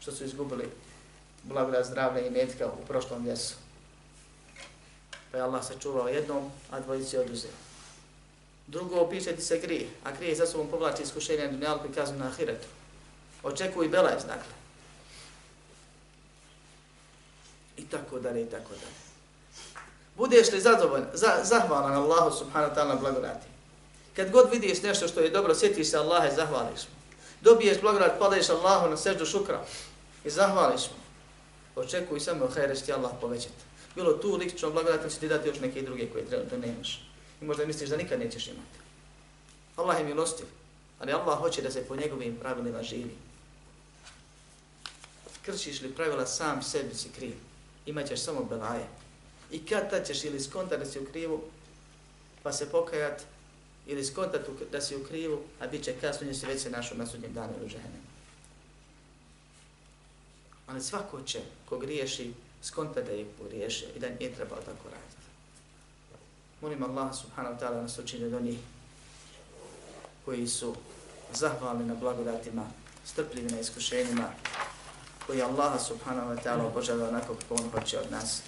što 0.00 0.12
su 0.12 0.24
izgubili 0.24 0.68
blagodat 1.42 1.86
zdravlja 1.86 2.26
i 2.26 2.30
metka 2.30 2.66
u 2.66 2.86
prošlom 2.86 3.26
ljesu. 3.26 3.54
Pa 5.30 5.36
je 5.36 5.42
Allah 5.42 5.64
sačuvao 5.64 6.08
jednom, 6.08 6.50
a 6.70 6.80
dvojici 6.80 7.18
oduzeo. 7.18 7.50
Drugo, 8.66 9.00
opiše 9.00 9.36
ti 9.36 9.42
se 9.42 9.58
grije, 9.58 9.88
a 10.04 10.12
grije 10.12 10.34
za 10.34 10.46
sobom 10.46 10.68
povlači 10.68 11.02
iskušenje 11.02 11.44
na 11.44 11.52
dunjalku 11.52 11.86
i 11.86 11.94
kaznu 11.94 12.18
na 12.18 12.26
ahiretu. 12.26 12.66
Očekuj 13.42 13.88
belaj, 13.88 14.14
dakle. 14.14 14.52
I 17.76 17.84
tako 17.84 18.18
dalje, 18.18 18.42
i 18.42 18.46
tako 18.46 18.70
dalje. 18.70 19.11
Budeš 20.16 20.52
li 20.52 20.60
zadovoljan, 20.60 21.08
za, 21.14 21.40
zahvalan 21.44 21.92
Allahu 21.92 22.38
subhanahu 22.38 22.74
wa 22.74 22.76
ta'ala 22.76 23.00
blagodati. 23.00 23.46
Kad 24.16 24.30
god 24.30 24.50
vidiš 24.50 24.82
nešto 24.82 25.08
što 25.08 25.20
je 25.20 25.30
dobro, 25.30 25.54
sjetiš 25.54 25.90
se 25.90 25.96
Allaha 25.96 26.28
i 26.28 26.34
zahvališ 26.36 26.80
mu. 26.80 26.94
Dobiješ 27.40 27.80
blagodat, 27.80 28.18
padaješ 28.18 28.50
Allahu 28.50 28.90
na 28.90 28.96
seždu 28.96 29.26
šukra 29.26 29.64
i 30.24 30.30
zahvališ 30.30 30.82
mu. 30.82 31.02
Očekuj 31.82 32.20
samo 32.20 32.48
hajre 32.54 32.74
što 32.74 32.86
ti 32.86 32.92
Allah 32.92 33.10
povećati. 33.20 33.54
Bilo 33.94 34.12
tu 34.12 34.36
lično 34.36 34.70
blagodat, 34.70 35.10
će 35.12 35.18
ti 35.18 35.28
dati 35.28 35.48
još 35.48 35.60
neke 35.60 35.82
druge 35.82 36.06
koje 36.06 36.26
treba 36.26 36.44
da 36.44 36.56
nemaš. 36.56 37.08
I 37.40 37.44
možda 37.44 37.66
misliš 37.66 37.90
da 37.90 37.96
nikad 37.96 38.20
nećeš 38.20 38.46
imati. 38.46 38.78
Allah 39.76 39.98
je 39.98 40.04
milostiv, 40.04 40.46
ali 41.00 41.12
Allah 41.12 41.38
hoće 41.38 41.62
da 41.62 41.70
se 41.70 41.84
po 41.84 41.96
njegovim 41.96 42.36
pravilima 42.36 42.82
živi. 42.82 43.16
Kršiš 45.42 45.80
li 45.80 45.94
pravila 45.94 46.26
sam 46.26 46.62
sebi 46.62 46.94
si 46.94 47.08
kriv, 47.08 47.34
imaćeš 47.86 48.20
samo 48.20 48.44
belaje. 48.44 48.86
I 49.52 49.66
kad 49.66 49.90
tad 49.90 50.06
ćeš 50.06 50.24
ili 50.24 50.40
skontat 50.40 50.78
da 50.78 50.86
si 50.86 51.00
u 51.00 51.06
krivu, 51.12 51.42
pa 52.42 52.52
se 52.52 52.70
pokajat, 52.70 53.22
ili 53.86 54.04
skontat 54.04 54.40
da 54.72 54.80
si 54.80 54.96
u 54.96 55.04
krivu, 55.04 55.42
a 55.60 55.66
bit 55.66 55.84
će 55.84 55.94
kasno, 56.00 56.26
nje 56.26 56.34
si 56.34 56.46
već 56.46 56.62
se 56.62 56.70
našao 56.70 56.98
na 56.98 57.06
sudnjem 57.06 57.32
danu 57.32 57.52
u 57.64 57.68
žene. 57.68 58.00
Ali 60.66 60.82
svako 60.82 61.22
će, 61.22 61.40
ko 61.68 61.78
griješi, 61.78 62.32
skontat 62.62 63.06
da 63.06 63.12
je 63.12 63.26
pogriješio 63.38 63.88
i 63.96 63.98
da 63.98 64.08
nije 64.08 64.34
trebao 64.34 64.58
tako 64.58 64.88
raditi. 64.92 65.22
Molim 66.60 66.82
Allah 66.82 67.16
subhanahu 67.16 67.54
wa 67.54 67.60
ta'ala 67.60 67.82
nas 67.82 67.98
učinio 67.98 68.30
do 68.30 68.40
njih 68.40 68.58
koji 70.24 70.48
su 70.48 70.74
zahvalni 71.34 71.84
na 71.84 71.94
blagodatima, 71.94 72.66
strpljivi 73.04 73.50
na 73.50 73.60
iskušenjima, 73.60 74.32
koji 75.26 75.42
Allah 75.42 75.82
subhanahu 75.86 76.30
wa 76.30 76.42
ta'ala 76.42 76.66
obožava 76.66 77.08
onako 77.08 77.34
kako 77.34 77.54
on 77.54 77.70
hoće 77.70 77.98
od 77.98 78.10
nas 78.10 78.42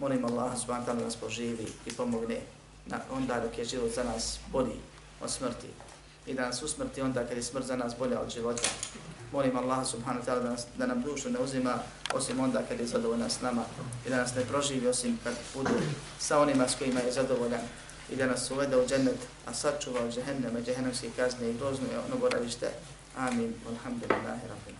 molim 0.00 0.24
Allah 0.24 0.56
subhanahu 0.56 0.82
wa 0.82 0.86
ta'ala 0.86 1.04
nas 1.04 1.16
poživi 1.16 1.66
i 1.86 1.92
pomogne 1.92 2.40
na 2.86 3.00
onda 3.12 3.40
dok 3.40 3.58
je 3.58 3.64
život 3.64 3.92
za 3.94 4.04
nas 4.04 4.38
bolji 4.52 4.80
od 5.20 5.30
smrti 5.30 5.66
i 6.26 6.34
da 6.34 6.46
nas 6.46 6.62
usmrti 6.62 7.02
onda 7.02 7.26
kad 7.26 7.36
je 7.36 7.42
smrt 7.42 7.66
za 7.66 7.76
nas 7.76 7.92
bolja 7.98 8.20
od 8.20 8.30
života. 8.30 8.68
Molim 9.32 9.56
Allah 9.56 9.86
subhanahu 9.86 10.24
wa 10.24 10.26
ta'ala 10.26 10.42
da, 10.42 10.50
nas, 10.50 10.66
da 10.78 10.86
nam 10.86 11.02
dušu 11.02 11.30
ne 11.30 11.38
uzima 11.38 11.78
osim 12.14 12.40
onda 12.40 12.62
kad 12.68 12.80
je 12.80 12.86
zadovoljna 12.86 13.28
s 13.28 13.40
nama 13.40 13.64
i 14.06 14.10
da 14.10 14.16
nas 14.16 14.34
ne 14.34 14.44
proživi 14.44 14.88
osim 14.88 15.18
kad 15.24 15.34
budu 15.54 15.74
sa 16.18 16.40
onima 16.40 16.68
s 16.68 16.74
kojima 16.74 17.00
je 17.00 17.12
zadovoljan 17.12 17.62
i 18.12 18.16
da 18.16 18.26
nas 18.26 18.50
uvede 18.50 18.76
u 18.76 18.86
džennet, 18.86 19.18
a 19.46 19.54
sačuva 19.54 20.00
od 20.00 20.14
džehenneme, 20.14 20.62
džehennemske 20.62 21.10
kazne 21.16 21.50
i 21.50 21.58
groznu 21.58 21.86
je 21.92 21.98
ono 21.98 22.16
boravište. 22.20 22.70
Amin. 23.16 23.54
Alhamdulillahi 23.68 24.48
rabbil 24.48 24.79